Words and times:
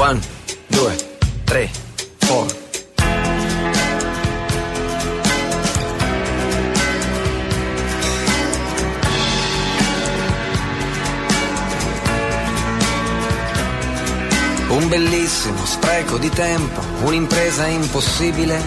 One, 0.00 0.20
due, 0.68 0.96
tre, 1.42 1.68
four. 2.18 2.46
Un 14.68 14.88
bellissimo 14.88 15.66
spreco 15.66 16.16
di 16.18 16.28
tempo, 16.28 16.80
un'impresa 17.02 17.66
impossibile. 17.66 18.62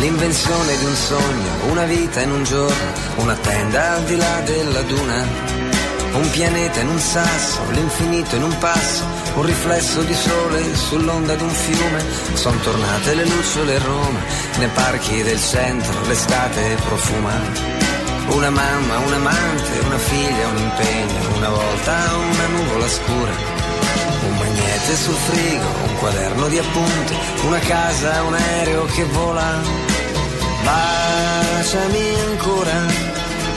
L'invenzione 0.00 0.76
di 0.76 0.84
un 0.84 0.94
sogno, 0.94 1.70
una 1.70 1.84
vita 1.84 2.20
in 2.20 2.32
un 2.32 2.42
giorno, 2.42 2.92
una 3.18 3.36
tenda 3.36 3.92
al 3.92 4.02
di 4.02 4.16
là 4.16 4.40
della 4.44 4.82
duna. 4.82 5.49
Un 6.20 6.30
pianeta 6.32 6.80
in 6.80 6.88
un 6.88 6.98
sasso, 6.98 7.60
l'infinito 7.70 8.36
in 8.36 8.42
un 8.42 8.58
passo, 8.58 9.04
un 9.36 9.42
riflesso 9.46 10.02
di 10.02 10.12
sole 10.12 10.76
sull'onda 10.76 11.34
di 11.34 11.42
un 11.42 11.48
fiume. 11.48 12.04
Sono 12.34 12.58
tornate 12.58 13.14
le 13.14 13.24
lucciole 13.24 13.76
a 13.76 13.82
Roma, 13.82 14.20
nei 14.58 14.68
parchi 14.68 15.22
del 15.22 15.40
centro 15.40 15.98
l'estate 16.06 16.76
profuma. 16.84 17.32
Una 18.28 18.50
mamma, 18.50 18.98
un 18.98 19.12
amante, 19.14 19.78
una 19.86 19.96
figlia, 19.96 20.46
un 20.48 20.58
impegno, 20.58 21.36
una 21.36 21.48
volta 21.48 21.96
una 22.14 22.46
nuvola 22.48 22.88
scura. 22.88 23.32
Un 24.28 24.36
magnete 24.36 24.96
sul 24.96 25.14
frigo, 25.14 25.68
un 25.88 25.96
quaderno 26.00 26.48
di 26.48 26.58
appunti, 26.58 27.14
una 27.46 27.58
casa, 27.60 28.22
un 28.24 28.34
aereo 28.34 28.84
che 28.84 29.04
vola. 29.04 29.58
Baciami 30.64 32.14
ancora, 32.28 32.84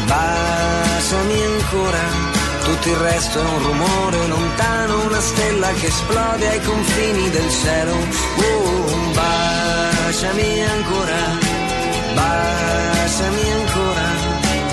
baciami 0.08 1.42
ancora. 1.44 2.33
Tutto 2.68 2.88
il 2.96 3.00
resto 3.12 3.40
è 3.40 3.42
un 3.56 3.60
rumore 3.68 4.28
lontano, 4.34 4.94
una 5.10 5.20
stella 5.30 5.70
che 5.80 5.88
esplode 5.94 6.46
ai 6.54 6.62
confini 6.70 7.26
del 7.36 7.50
cielo. 7.62 7.96
Uh, 8.48 9.12
baciami 9.18 10.50
ancora, 10.76 11.22
baciami 12.18 13.46
ancora. 13.60 14.06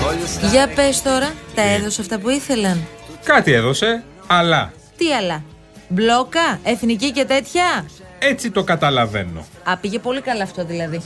Voglio 0.03 0.25
stare 0.27 0.51
Για 0.51 0.67
πες 0.75 1.01
τώρα, 1.01 1.33
τα 1.55 1.61
έδωσε 1.61 2.01
αυτά 2.01 2.19
που 2.19 2.29
ήθελαν. 2.29 2.77
Κάτι 3.23 3.51
έδωσε, 3.51 4.03
αλλά 4.27 4.73
Τι 4.97 5.13
άλλα; 5.13 5.43
Μπλόκα, 5.87 6.59
εθνική 6.63 7.11
και 7.11 7.25
τέτοια; 7.25 7.85
έτσι 8.19 8.51
το 8.51 8.63
καταλαβαίνω. 8.63 9.45
Α, 9.63 9.77
πήγε 9.77 9.99
πολύ 9.99 10.21
καλά 10.21 10.43
αυτό 10.43 10.65
δηλαδή. 10.65 11.01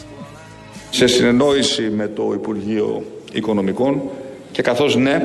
σε 0.89 1.07
συνεννόηση 1.07 1.81
με 1.81 2.07
το 2.07 2.31
Υπουργείο 2.33 3.03
Οικονομικών 3.31 4.01
και 4.51 4.61
καθώς 4.61 4.95
ναι, 4.95 5.21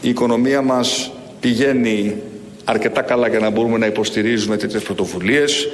η 0.00 0.08
οικονομία 0.08 0.62
μας 0.62 1.10
πηγαίνει 1.40 2.22
αρκετά 2.64 3.02
καλά 3.02 3.28
για 3.28 3.38
να 3.38 3.50
μπορούμε 3.50 3.78
να 3.78 3.86
υποστηρίζουμε 3.86 4.56
τέτοιες 4.56 4.82
πρωτοβουλίες. 4.82 5.68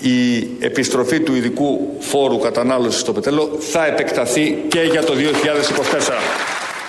Η 0.00 0.48
επιστροφή 0.58 1.20
του 1.20 1.34
ειδικού 1.34 1.96
φόρου 2.00 2.38
κατανάλωσης 2.38 3.00
στο 3.00 3.12
πετρέλαιο 3.12 3.56
θα 3.60 3.86
επεκταθεί 3.86 4.64
και 4.68 4.80
για 4.80 5.04
το 5.04 5.14
2024. 5.14 6.12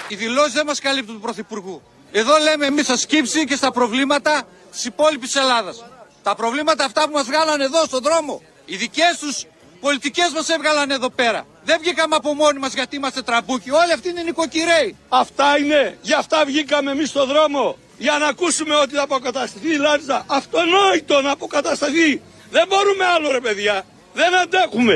Οι 0.07 0.15
δηλώσεις 0.15 0.53
δεν 0.53 0.65
μας 0.65 0.79
καλύπτουν 0.79 1.15
του 1.15 1.21
Πρωθυπουργού. 1.21 1.81
Εδώ 2.11 2.37
λέμε 2.43 2.65
εμείς 2.65 2.85
στα 2.85 2.97
σκύψη 2.97 3.45
και 3.45 3.55
στα 3.55 3.71
προβλήματα 3.71 4.43
της 4.71 4.85
υπόλοιπης 4.85 5.35
Ελλάδας. 5.35 5.85
Τα 6.23 6.35
προβλήματα 6.35 6.85
αυτά 6.85 7.01
που 7.05 7.11
μας 7.11 7.25
βγάλανε 7.25 7.63
εδώ 7.63 7.83
στον 7.85 8.01
δρόμο, 8.01 8.41
οι 8.65 8.75
δικές 8.75 9.17
τους 9.19 9.45
πολιτικές 9.79 10.31
μας 10.33 10.49
έβγαλαν 10.49 10.91
εδώ 10.91 11.09
πέρα. 11.09 11.45
Δεν 11.69 11.77
βγήκαμε 11.83 12.15
από 12.15 12.33
μόνοι 12.33 12.59
μας 12.59 12.73
γιατί 12.73 12.95
είμαστε 12.95 13.21
τραμπούκοι. 13.21 13.69
Όλοι 13.81 13.91
αυτοί 13.97 14.09
είναι 14.09 14.23
νοικοκυραίοι. 14.29 14.95
Αυτά 15.09 15.47
είναι. 15.59 15.97
Γι' 16.01 16.13
αυτά 16.13 16.37
βγήκαμε 16.45 16.91
εμείς 16.91 17.09
στον 17.09 17.27
δρόμο. 17.27 17.77
Για 17.97 18.15
να 18.21 18.27
ακούσουμε 18.27 18.75
ότι 18.75 18.93
θα 18.95 19.01
αποκατασταθεί 19.01 19.69
η 19.73 19.77
Λάρισα. 19.77 20.23
Αυτονόητο 20.27 21.21
να 21.21 21.31
αποκατασταθεί. 21.31 22.21
Δεν 22.55 22.65
μπορούμε 22.69 23.05
άλλο 23.15 23.31
ρε 23.31 23.39
παιδιά. 23.39 23.75
Δεν 24.13 24.31
αντέχουμε. 24.41 24.95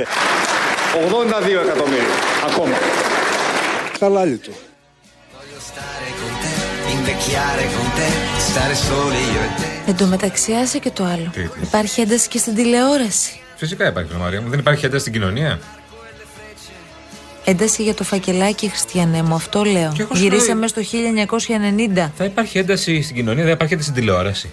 82 1.59 1.61
εκατομμύρια 1.65 2.15
ακόμα. 2.49 2.75
Χαλάλι 3.99 4.37
του. 4.37 4.53
Voglio 5.35 5.59
stare 5.69 6.09
con 6.19 6.33
te, 6.43 6.53
invecchiare 6.97 7.63
con 7.75 7.87
te, 7.97 8.07
stare 8.47 8.75
soli 8.87 9.21
io 9.33 9.41
e 9.47 9.49
te. 9.59 9.89
Εν 9.89 9.97
τω 9.97 10.05
μεταξύ, 10.05 10.53
άσε 10.53 10.79
και 10.79 10.91
το 10.91 11.03
άλλο. 11.03 11.29
Τι, 11.33 11.47
τι. 11.47 11.59
Υπάρχει 11.61 12.01
ένταση 12.01 12.27
και 12.27 12.37
στην 12.37 12.55
τηλεόραση. 12.55 13.39
Φυσικά 13.55 13.87
υπάρχει, 13.87 14.11
ρε 14.11 14.17
Μαρία 14.17 14.41
μου. 14.41 14.49
Δεν 14.49 14.59
υπάρχει 14.59 14.85
ένταση 14.85 15.01
στην 15.01 15.13
κοινωνία. 15.13 15.59
Ένταση 17.45 17.83
για 17.83 17.93
το 17.93 18.03
φακελάκι, 18.03 18.69
Χριστιανέ 18.69 19.21
μου, 19.23 19.33
αυτό 19.33 19.63
λέω. 19.63 19.91
Και 19.95 20.01
εγώ 20.01 20.15
σου 20.15 20.21
Γυρίσαμε 20.21 20.59
λέω- 20.59 20.67
στο 20.67 20.81
1990. 20.81 22.11
Θα 22.17 22.23
υπάρχει 22.25 22.57
ένταση 22.57 23.01
στην 23.01 23.15
κοινωνία, 23.15 23.43
δεν 23.43 23.53
υπάρχει 23.53 23.73
ένταση 23.73 23.89
στην 23.89 24.01
τηλεόραση. 24.01 24.49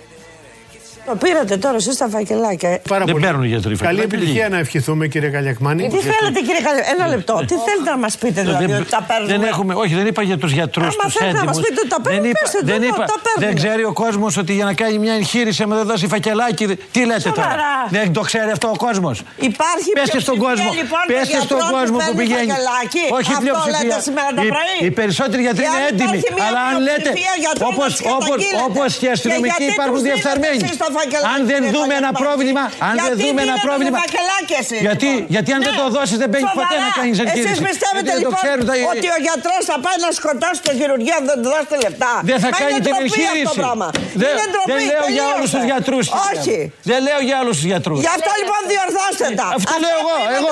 Το 1.06 1.14
πήρατε 1.16 1.56
τώρα 1.56 1.76
εσείς 1.76 1.96
τα 1.96 2.08
φακελάκια. 2.08 2.80
Πάρα 2.88 3.04
Δεν 3.04 3.12
πολύ. 3.14 3.24
παίρνουν 3.26 3.44
γιατροί 3.44 3.76
Καλή 3.76 3.76
φακελάκια, 3.76 4.16
επιτυχία 4.18 4.44
τι 4.44 4.50
να 4.50 4.58
ευχηθούμε, 4.58 5.06
κύριε 5.08 5.28
Καλιακμάνη. 5.28 5.84
Ε, 5.84 5.88
Τι 5.88 5.96
θέλετε, 6.12 6.40
κύριε 6.46 6.60
Καλέ, 6.68 6.80
ένα 6.94 7.06
λεπτό. 7.14 7.34
Τι 7.48 7.54
θέλετε 7.66 7.90
να 7.90 7.98
μας 8.04 8.16
πείτε, 8.16 8.40
δηλαδή, 8.40 8.66
Δεν, 8.66 8.80
ότι 8.80 8.90
τα 8.90 9.02
παίρνουμε; 9.08 9.32
δεν 9.36 9.42
έχουμε, 9.50 9.74
όχι, 9.74 9.94
δεν 9.94 10.06
είπα 10.06 10.22
για 10.22 10.38
τους 10.38 10.52
γιατρούς 10.58 10.84
Άμα 10.94 11.04
τους 11.04 11.14
θέλετε 11.14 11.38
να 11.38 11.44
μας 11.44 11.56
έντιμους. 11.56 11.68
πείτε 11.68 11.80
ότι 11.84 11.90
τα 11.94 12.00
παίρνουμε, 12.04 12.22
δεν 12.22 12.30
είπα, 12.30 12.40
πέστε 12.42 12.58
το, 12.58 12.64
δεν, 12.72 12.80
τα 12.80 12.86
είπα, 12.90 13.04
παίρνουμε. 13.24 13.40
δεν 13.46 13.52
ξέρει 13.60 13.82
ο 13.92 13.94
κόσμος 14.02 14.32
ότι 14.42 14.52
για 14.58 14.66
να 14.70 14.74
κάνει 14.80 14.96
μια 15.04 15.14
εγχείρηση, 15.20 15.60
άμα 15.64 15.74
δεν 15.80 15.86
δώσει 15.92 16.06
φακελάκι. 16.14 16.64
δε- 16.70 16.78
Τι 16.94 17.00
λέτε 17.10 17.28
τώρα; 17.38 17.42
Σοβαρά. 17.50 17.72
Δεν 17.96 18.06
το 18.16 18.22
ξέρει 18.30 18.50
αυτό 18.56 18.66
ο 18.76 18.78
κόσμος; 18.86 19.16
Υπάρχει 19.50 19.88
Πες 19.98 20.08
και 20.14 20.20
στον 20.26 20.34
πλειοψηφία, 20.38 20.64
κόσμο. 20.64 20.80
λοιπόν, 20.80 21.00
Πες 21.12 21.16
των 21.16 21.28
και 21.32 21.38
στον 21.46 21.58
γιατρών 21.58 21.78
κόσμο 21.78 21.98
που 21.98 22.04
παίρνει 22.10 22.20
πηγαίνει. 22.22 22.50
φακελάκι; 22.52 23.02
Όχι 23.18 23.30
Αυτό 23.32 23.42
πλειοψηφία. 23.44 23.80
λέτε 23.88 23.98
σήμερα 24.08 24.28
το 24.38 24.42
Οι- 24.46 24.52
πρωί; 24.54 24.74
Οι 24.86 24.90
περισσότεροι 25.00 25.40
γιατροί 25.46 25.64
Και 25.64 25.70
είναι 25.70 25.82
αν 25.86 25.90
έντιμοι. 25.92 26.18
υπάρχει 26.20 26.32
μια 26.38 26.46
Αλλά 26.48 26.62
αν 26.70 26.74
λέτε. 26.88 27.10
πλειοψηφία 27.16 27.34
γιατρών 27.44 27.68
Όπω 27.72 27.82
μας 27.84 27.94
καταγγείλετε. 28.08 28.64
όπως 28.68 28.88
και 29.00 29.06
οι 29.06 29.08
Και 29.10 29.14
αστυνομικοί 29.16 29.48
γιατί 29.50 29.64
υπάρχουν 29.76 29.96
τους 29.96 30.04
δίνετε 30.06 30.20
διεφθαρμένοι. 30.20 30.58
Εσείς 30.90 30.96
το 30.96 30.98
φακελάκι, 30.98 31.32
Αν 31.34 31.40
δεν 31.50 31.60
κύριε 31.62 31.74
δούμε 31.76 31.92
ένα 32.02 32.10
Καλιακμάνη. 32.10 32.24
πρόβλημα. 32.26 32.62
Αν 32.88 32.94
δεν 32.96 33.04
Γιατί 33.06 33.20
δούμε 33.24 33.40
ένα 33.46 33.54
δίνετε 33.54 33.60
το 33.64 33.68
πρόβλημα. 33.68 33.96
φακελάκι 34.02 34.54
εσείς, 34.62 34.80
Γιατί, 34.88 35.08
λοιπόν. 35.12 35.34
γιατί 35.34 35.50
αν 35.56 35.60
δεν 35.66 35.74
Ναι. 35.74 35.82
το 35.82 35.86
δώσει 35.96 36.14
δεν 36.22 36.28
παίρνει 36.32 36.48
ποτέ 36.60 36.76
να 36.84 36.88
Σοβαρά. 36.88 36.98
κάνει 36.98 37.12
εγχείρηση. 37.24 37.52
Εσείς 37.52 37.58
πιστεύετε 37.70 38.08
Γιατί 38.08 38.10
δεν 38.14 38.18
το 38.26 38.30
λοιπόν 38.32 38.40
ξέρουν 38.44 38.64
τα- 38.70 38.76
ότι 38.94 39.06
ο 39.16 39.18
γιατρός 39.26 39.62
θα 39.70 39.76
πάει 39.84 39.98
να 40.04 40.10
σκοτώσει 40.18 40.60
το 40.68 40.72
χειρουργείο 40.78 41.14
αν 41.18 41.24
δεν 41.30 41.36
του 41.42 41.48
δώσετε 41.54 41.76
λεπτά. 41.86 42.12
Δεν 42.30 42.38
θα 42.44 42.48
Μα 42.52 42.56
κάνει 42.60 42.70
είναι 42.72 42.82
την 42.86 42.92
ντροπή 42.94 43.08
αυτό 43.08 43.20
εγχείρηση. 43.20 43.48
το 43.50 43.54
πράγμα. 43.62 43.88
Δεν, 44.22 44.30
είναι 44.34 44.46
ντροπή, 44.52 44.68
δεν 44.72 44.80
λέω 44.90 45.04
για 45.16 45.24
τελείωσε. 45.24 45.34
όλους 45.36 45.48
τους 45.54 45.64
γιατρούς. 45.70 46.06
Όχι. 46.30 46.56
Δεν 46.90 46.98
λέω 47.06 47.20
για 47.28 47.36
όλους 47.42 47.54
τους 47.58 47.66
γιατρούς. 47.72 47.98
Γι' 48.04 48.12
αυτό 48.16 48.30
λοιπόν 48.40 48.60
διορθώστε 48.72 49.24
τα. 49.40 49.46
Αυτό 49.58 49.74
λέω 49.84 49.98
εγώ. 50.38 50.50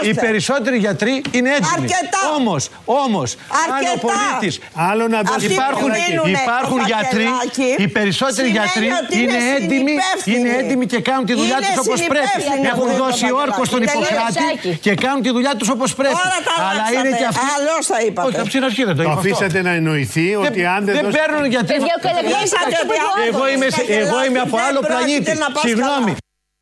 Που 0.00 0.06
εγώ 0.06 0.10
είπατε, 0.10 0.20
τα 0.20 0.26
λέω, 0.26 0.26
οι 0.26 0.26
διορθώστε. 0.26 0.26
περισσότεροι 0.26 0.76
γιατροί 0.86 1.14
είναι 1.36 1.50
έτοιμοι. 1.58 1.76
Αρκετά. 1.78 2.20
Όμως, 2.38 2.62
όμως, 3.06 3.28
αν 3.60 3.66
ο 3.70 3.74
Αρκετά. 3.76 3.98
πολίτης. 4.06 4.54
Άλλο 4.90 5.04
να 5.14 5.18
δώσει 5.28 5.36
Αυτοί 5.40 5.46
που 5.48 5.58
Υπάρχουν, 5.60 5.88
δίνουνε 6.00 6.38
υπάρχουν 6.44 6.78
το 6.82 6.88
γιατροί, 6.90 7.26
φακελάκι, 7.30 7.68
οι 7.82 7.88
περισσότεροι 7.98 8.48
σημαίνει 8.48 8.58
γιατροί 8.58 8.86
ότι 9.00 9.14
είναι 9.22 9.38
έτοιμοι, 9.56 9.92
συνυπεύθυνοι. 9.94 10.36
είναι 10.38 10.50
έτοιμοι 10.60 10.84
και 10.92 10.98
κάνουν 11.08 11.24
τη 11.30 11.34
δουλειά 11.40 11.56
Είναι 11.60 11.66
τους 11.76 11.80
όπως 11.86 11.98
πρέπει. 12.12 12.26
συνυπεύθυνοι 12.30 12.60
που 12.66 12.72
Έχουν 12.74 12.86
δίνουν 12.88 12.98
το 12.98 13.04
δώσει 13.04 13.22
φακελάκι. 13.24 13.42
όρκο 13.44 13.62
στον 13.70 13.80
Τελείωσε. 13.80 14.12
Ιπποκράτη 14.12 14.70
και 14.84 14.92
κάνουν 15.04 15.20
τη 15.26 15.30
δουλειά 15.36 15.52
τους 15.58 15.68
όπως 15.76 15.88
πρέπει. 16.00 16.14
Τώρα 16.20 16.38
τα 16.48 16.54
Αλλά 16.58 16.68
αλλάξατε. 16.70 16.98
είναι 16.98 17.10
και 17.20 17.26
αυτοί. 17.32 17.46
Αλλιώς 17.56 17.82
θα 17.92 17.98
είπατε. 18.06 18.26
Όχι, 18.28 18.38
από 18.44 18.50
την 18.54 18.62
αρχή 18.68 18.82
δεν 18.88 18.94
το 18.98 19.02
Το 19.02 19.04
είπα. 19.06 19.12
αυτό. 19.18 19.24
αφήσατε 19.26 19.58
να 19.68 19.72
εννοηθεί 19.80 20.28
ότι 20.46 20.60
αν 20.74 20.80
δεν 20.86 20.94
Δεν 20.96 21.04
δώσει. 21.06 21.16
παίρνουν 21.18 21.44
γιατροί. 21.54 21.76
Παιδιά, 21.78 21.94
ο 21.98 22.02
Καλιακμάνης 22.06 22.48
Είσατε 22.50 22.64
αυτό 22.70 22.80
που 22.88 22.94
δια- 22.96 23.08
εγώ 23.28 23.36
Εγώ 23.36 23.44
είμαι, 23.52 23.66
σε- 23.76 23.86
εγώ 24.04 24.18
είμαι 24.26 24.40
από 24.46 24.56
Δεν 24.60 24.66
άλλο 24.68 24.80
πρόκειται 24.88 25.04
πλανήτη. 25.04 25.32
να 25.44 25.48
πας 25.54 25.62
Συγγνώμη. 25.66 26.12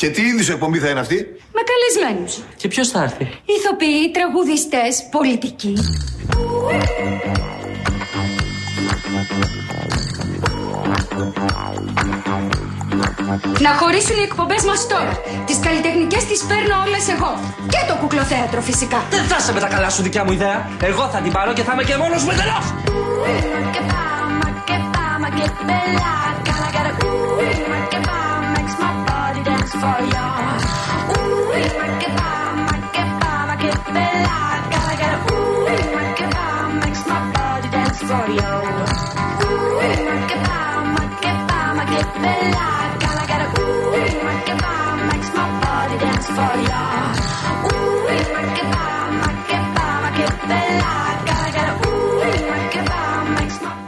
Και 0.00 0.10
τι 0.10 0.22
είδους 0.22 0.48
εκπομπή 0.48 0.78
θα 0.78 0.88
είναι 0.88 1.00
αυτή; 1.00 1.16
Με 1.52 1.60
καλεσμένους. 1.70 2.38
Και 2.56 2.68
ποιος 2.68 2.88
θα 2.88 3.02
έρθει; 3.02 3.24
Ηθοποιοί, 3.44 4.10
τραγουδιστές, 4.10 5.08
πολιτικοί. 5.10 5.74
Να 13.60 13.70
χωρίσουν 13.70 14.16
οι 14.18 14.22
εκπομπές 14.22 14.64
μας 14.64 14.86
τώρα. 14.86 15.20
Τις 15.46 15.58
καλλιτεχνικές 15.58 16.24
τις 16.24 16.44
παίρνω 16.48 16.76
όλες 16.86 17.08
εγώ. 17.08 17.32
Και 17.68 17.84
το 17.88 17.94
κουκλοθέατρο 18.00 18.60
φυσικά. 18.60 19.04
Δεν 19.10 19.24
θα 19.24 19.40
σε 19.40 19.52
με 19.52 19.60
τα 19.60 19.68
καλά 19.68 19.90
σου 19.90 20.02
δικιά 20.02 20.24
μου 20.24 20.32
ιδέα. 20.32 20.70
Εγώ 20.82 21.08
θα 21.08 21.18
την 21.20 21.32
πάρω 21.32 21.52
και 21.52 21.62
θα 21.62 21.72
είμαι 21.72 21.84
και 21.84 21.96
μόνος 21.96 22.24
μου 22.24 22.30
εντελώς. 22.30 22.64
folio. 29.78 30.26
Ui, 31.20 31.62
ma 31.78 31.86
que 32.00 32.10
va, 32.16 32.32
ma 32.66 32.76
que 32.94 33.04
va, 33.20 33.32
ma 33.48 33.56
que 33.62 33.70
bella. 33.94 34.38
Gotta 34.72 34.94
get 35.00 35.12
it. 35.16 35.30
Ui, 35.32 35.76
ma 35.94 36.04
que 36.18 36.26
va, 36.34 36.46
makes 36.80 37.02
my 37.06 37.18
body 37.34 37.68
dance 37.74 38.00
for 38.08 38.26
you. 38.38 38.54
Ui, 39.46 39.90
ma 40.06 40.16
que 40.30 40.38
va, 40.46 40.60
ma 40.94 41.04
que 41.22 41.32
va, 41.48 41.60
ma 41.76 41.84
que 41.92 42.00
bella. 42.22 42.68
Gotta 43.02 43.24
get 43.30 43.42
it. 43.44 43.58
Ui, 43.60 44.04
ma 44.24 44.34
que 44.46 44.54
va, 44.62 44.74
makes 45.08 45.30
my 45.36 45.46
body 45.62 45.96
dance 46.04 46.28
for 46.36 46.54
you. 46.68 46.84
Ui, 47.72 48.18
ma 48.32 48.42
que. 48.54 48.89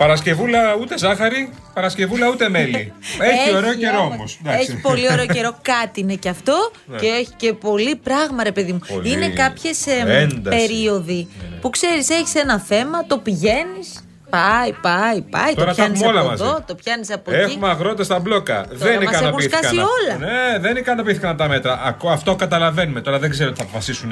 Παρασκευούλα 0.02 0.74
ούτε 0.80 0.98
ζάχαρη, 0.98 1.50
Παρασκευούλα 1.74 2.28
ούτε 2.28 2.48
μέλι. 2.48 2.92
Έχει 3.32 3.56
ωραίο 3.56 3.74
καιρό 3.74 4.00
όμως. 4.12 4.40
Έχει 4.44 4.80
πολύ 4.80 5.12
ωραίο 5.12 5.26
καιρό. 5.36 5.58
Κάτι 5.62 6.00
είναι 6.00 6.14
και 6.14 6.28
αυτό. 6.28 6.70
Ναι. 6.86 6.98
Και 6.98 7.06
έχει 7.06 7.30
και 7.36 7.52
πολύ 7.52 7.96
πράγμα, 7.96 8.42
ρε 8.42 8.52
παιδί 8.52 8.72
μου. 8.72 8.80
Πολύ. 8.88 9.10
Είναι 9.10 9.28
κάποιες 9.28 9.86
Ένταση. 9.86 10.40
περίοδοι 10.56 11.28
που 11.60 11.70
ξέρεις, 11.70 12.08
έχεις 12.10 12.34
ένα 12.34 12.58
θέμα, 12.60 13.06
το 13.06 13.18
πηγαίνεις. 13.18 14.04
Πάει, 14.30 14.72
πάει, 14.72 15.20
πάει. 15.20 15.54
Τώρα 15.54 15.70
το 15.70 15.76
τα 15.76 15.82
πιάνεις 15.82 16.00
έχουμε 16.00 16.10
όλα 16.12 16.20
από 16.20 16.28
μαζί. 16.30 16.42
εδώ, 16.42 16.64
το 16.66 16.74
πιάνεις 16.74 17.10
από 17.12 17.32
εκεί. 17.34 17.40
Έχουμε 17.52 17.68
αγρότες 17.68 18.06
στα 18.06 18.18
μπλόκα. 18.18 18.64
δεν 18.70 18.78
μας 18.78 18.88
έχουν 18.88 19.02
ικανοποιήθηκαν. 19.02 19.60
σκάσει 19.62 19.76
όλα. 19.76 20.18
Ναι, 20.18 20.58
δεν 20.58 20.76
ικανοποιήθηκαν 20.76 21.30
από 21.30 21.38
τα 21.38 21.48
μέτρα. 21.48 21.80
Ακό- 21.84 22.10
Αυτό 22.10 22.34
καταλαβαίνουμε. 22.36 23.00
Τώρα 23.00 23.18
δεν 23.18 23.30
ξέρω 23.30 23.50
τι 23.50 23.56
θα 23.56 23.62
αποφασίσουν 23.62 24.10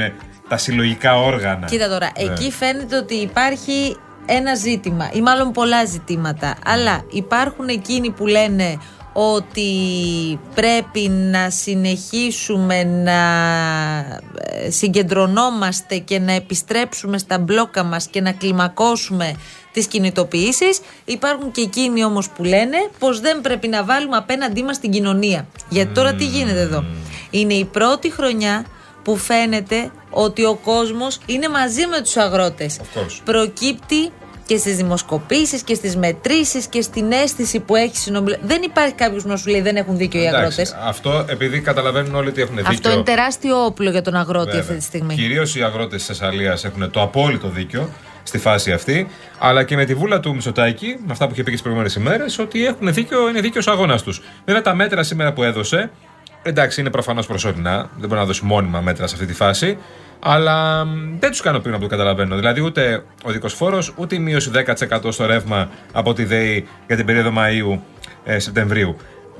τα 0.49 0.57
συλλογικά 0.57 1.21
όργανα. 1.21 1.67
Κοίτα 1.67 1.89
τώρα, 1.89 2.11
Ναι. 2.19 2.25
εκεί 2.33 2.51
φαίνεται 2.51 2.97
ότι 2.97 3.15
υπάρχει 3.15 3.97
ένα 4.31 4.55
ζήτημα 4.55 5.11
ή 5.12 5.21
μάλλον 5.21 5.53
πολλά 5.53 5.85
ζητήματα. 5.85 6.56
Αλλά 6.65 7.05
υπάρχουν 7.11 7.69
εκείνοι 7.69 8.11
που 8.11 8.27
λένε 8.27 8.79
ότι 9.12 9.71
πρέπει 10.55 11.09
να 11.09 11.50
συνεχίσουμε 11.50 12.85
να 12.85 13.21
ε, 14.38 14.71
συγκεντρωνόμαστε 14.71 15.99
και 15.99 16.19
να 16.19 16.32
επιστρέψουμε 16.32 17.19
στα 17.19 17.38
μπλόκα 17.38 17.82
μας 17.82 18.06
και 18.09 18.21
να 18.21 18.32
κλιμακώσουμε 18.32 19.37
τις 19.73 19.87
κινητοποιήσεις. 19.87 20.81
Υπάρχουν 21.05 21.50
και 21.50 21.61
εκείνοι 21.61 22.05
όμως 22.05 22.29
που 22.29 22.44
λένε 22.44 22.76
πως 22.99 23.21
δεν 23.21 23.41
πρέπει 23.41 23.69
να 23.69 23.85
βάλουμε 23.85 24.17
απέναντί 24.17 24.62
μας 24.62 24.79
την 24.79 24.91
κοινωνία. 24.91 25.47
Γιατί 25.69 25.94
τώρα 25.94 26.15
τι 26.15 26.25
γίνεται 26.25 26.61
εδώ; 26.61 26.85
Είναι 27.31 27.55
η 27.55 27.65
πρώτη 27.65 28.11
χρονιά 28.11 28.65
που 29.03 29.17
φαίνεται 29.17 29.91
ότι 30.11 30.44
ο 30.44 30.55
κόσμος 30.65 31.19
είναι 31.26 31.49
μαζί 31.49 31.87
με 31.87 32.00
τους 32.00 32.17
αγρότες. 32.17 32.81
Of 32.81 32.99
course. 32.99 33.21
Προκύπτει 33.25 34.11
και 34.50 34.56
στις 34.56 34.76
δημοσκοπήσεις 34.76 35.62
και 35.62 35.75
στις 35.75 35.97
μετρήσεις 35.97 36.67
και 36.67 36.82
στην 36.82 37.12
αίσθηση 37.12 37.61
που 37.61 37.76
έχει 37.76 37.97
συνομιλία. 37.97 38.38
Δεν 38.43 38.62
υπάρχει 38.62 38.94
κάποιος 38.94 39.23
που 39.23 39.29
να 39.29 39.37
σου 39.37 39.50
λέει 39.50 39.61
δεν 39.61 39.76
έχουν 39.76 39.97
δίκιο 39.97 40.20
οι 40.20 40.26
Εντάξει, 40.26 40.41
αγρότες. 40.41 40.76
Αυτό 40.88 41.25
επειδή 41.29 41.61
καταλαβαίνουν 41.61 42.14
όλοι 42.14 42.29
ότι 42.29 42.41
έχουν 42.41 42.56
δίκιο. 42.56 42.70
Αυτό 42.70 42.93
είναι 42.93 43.02
τεράστιο 43.02 43.64
όπλο 43.64 43.91
για 43.91 44.02
τον 44.02 44.14
αγρότη 44.14 44.58
αυτή 44.58 44.75
τη 44.75 44.82
στιγμή. 44.82 45.14
Κυρίως 45.14 45.56
οι 45.56 45.62
αγρότες 45.62 45.99
της 45.99 46.06
Θεσσαλίας 46.06 46.64
έχουν 46.64 46.91
το 46.91 47.02
απόλυτο 47.02 47.49
δίκιο 47.49 47.88
στη 48.23 48.38
φάση 48.38 48.73
αυτή. 48.73 49.08
Αλλά 49.38 49.64
και 49.64 49.76
με 49.76 49.85
τη 49.85 49.94
βούλα 49.94 50.20
του 50.20 50.35
Μισοτάκη, 50.35 50.97
με 51.06 51.12
αυτά 51.12 51.26
που 51.26 51.32
είχε 51.32 51.43
πει 51.43 51.50
και 51.50 51.56
τι 51.56 51.62
προηγούμενες 51.62 51.94
ημέρες, 51.94 52.38
ότι 52.38 52.67
έχουν 52.67 52.93
δίκιο, 52.93 53.29
είναι 53.29 53.41
δίκαιος 53.41 53.67
ο 53.67 53.70
αγώνας 53.70 54.02
τους. 54.02 54.23
Βέβαια 54.44 54.62
τα 54.62 54.75
μέτρα 54.75 55.02
σήμερα 55.02 55.32
που 55.32 55.43
έδωσε, 55.43 55.91
εντάξει 56.43 56.81
είναι 56.81 56.91
προφανώς 56.91 57.26
προσωρινά, 57.26 57.91
δεν 57.99 58.08
μπορεί 58.08 58.20
να 58.20 58.26
δώσει 58.26 58.44
μόνιμα 58.44 58.81
μέτρα 58.81 59.06
σε 59.06 59.14
αυτή 59.14 59.26
τη 59.26 59.35
φάση. 59.35 59.79
Αλλά 60.21 60.85
μ, 60.85 61.19
δεν 61.19 61.31
τους 61.31 61.39
ικανοποιούν 61.39 61.75
από 61.75 61.83
το 61.83 61.89
καταλαβαίνω. 61.89 62.37
Δηλαδή 62.37 62.61
ούτε 62.61 63.05
ο 63.25 63.31
δικός 63.31 63.55
φόρος, 63.55 63.93
ούτε 63.97 64.15
η 64.15 64.19
μείωση 64.19 64.51
10% 64.55 65.13
στο 65.13 65.27
ρεύμα 65.27 65.69
από 65.93 66.13
τη 66.13 66.25
ΔΕΗ 66.25 66.67
για 66.87 66.97
την 66.97 67.07
περίοδο 67.07 67.33
Μαΐου-Σεπτεμβρίου. 67.37 68.97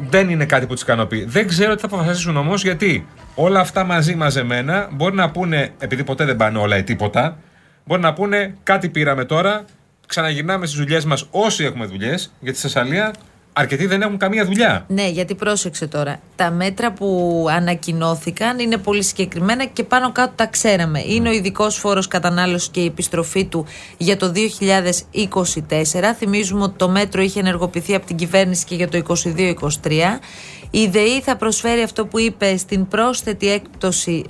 Δεν 0.09 0.29
είναι 0.29 0.44
κάτι 0.44 0.67
που 0.67 0.73
τους 0.73 0.82
ικανοποιεί. 0.82 1.25
Δεν 1.25 1.49
ξέρω 1.49 1.75
τι 1.75 1.81
θα 1.81 1.87
αποφασίσουν 1.87 2.37
όμως 2.37 2.62
γιατί 2.62 3.06
όλα 3.35 3.61
αυτά 3.61 3.85
μαζί 3.85 4.15
μαζεμένα 4.15 4.88
μπορεί 4.93 5.15
να 5.15 5.31
πούνε, 5.31 5.73
επειδή 5.79 6.05
ποτέ 6.05 6.25
δεν 6.25 6.37
πάνε 6.37 6.59
όλα 6.59 6.77
ή 6.77 6.82
τίποτα, 6.82 7.38
μπορεί 7.85 8.00
να 8.00 8.12
πούνε 8.12 8.55
κάτι 8.62 8.88
πήραμε 8.88 9.25
τώρα, 9.25 9.65
ξαναγυρνάμε 10.06 10.67
στις 10.67 10.79
δουλειές 10.79 11.05
μας 11.05 11.27
όσοι 11.31 11.65
έχουμε 11.65 11.87
δουλειές, 11.87 12.32
γιατί 12.41 12.59
στη 12.59 12.69
Θεσσαλία 12.69 13.12
αρκετοί 13.60 13.86
δεν 13.86 14.02
έχουν 14.02 14.16
καμία 14.16 14.44
δουλειά. 14.44 14.84
Ναι, 14.88 15.08
γιατί 15.08 15.34
πρόσεξε 15.34 15.86
τώρα. 15.86 16.20
Τα 16.36 16.50
μέτρα 16.50 16.92
που 16.92 17.46
ανακοινώθηκαν 17.50 18.58
είναι 18.58 18.76
πολύ 18.76 19.02
συγκεκριμένα 19.02 19.64
και 19.64 19.82
πάνω 19.82 20.12
κάτω 20.12 20.32
τα 20.36 20.46
ξέραμε. 20.46 21.02
Είναι 21.06 21.28
ο 21.28 21.32
ειδικός 21.32 21.76
φόρος 21.76 22.08
κατανάλωσης 22.08 22.68
και 22.68 22.80
η 22.80 22.86
επιστροφή 22.86 23.44
του 23.44 23.66
για 23.96 24.16
το 24.16 24.32
2024. 24.32 24.34
Θυμίζουμε 26.18 26.62
ότι 26.62 26.74
το 26.76 26.88
μέτρο 26.88 27.22
είχε 27.22 27.40
ενεργοποιηθεί 27.40 27.94
από 27.94 28.06
την 28.06 28.16
κυβέρνηση 28.16 28.64
και 28.64 28.74
για 28.74 28.88
το 28.88 29.02
2022-2023. 29.08 29.54
Η 30.72 30.86
ΔΕΗ 30.86 31.20
θα 31.20 31.36
προσφέρει 31.36 31.82
αυτό 31.82 32.06
που 32.06 32.18
είπε 32.18 32.56
στην 32.56 32.88
πρόσθετη 32.88 33.52
έκπτωση 33.52 34.24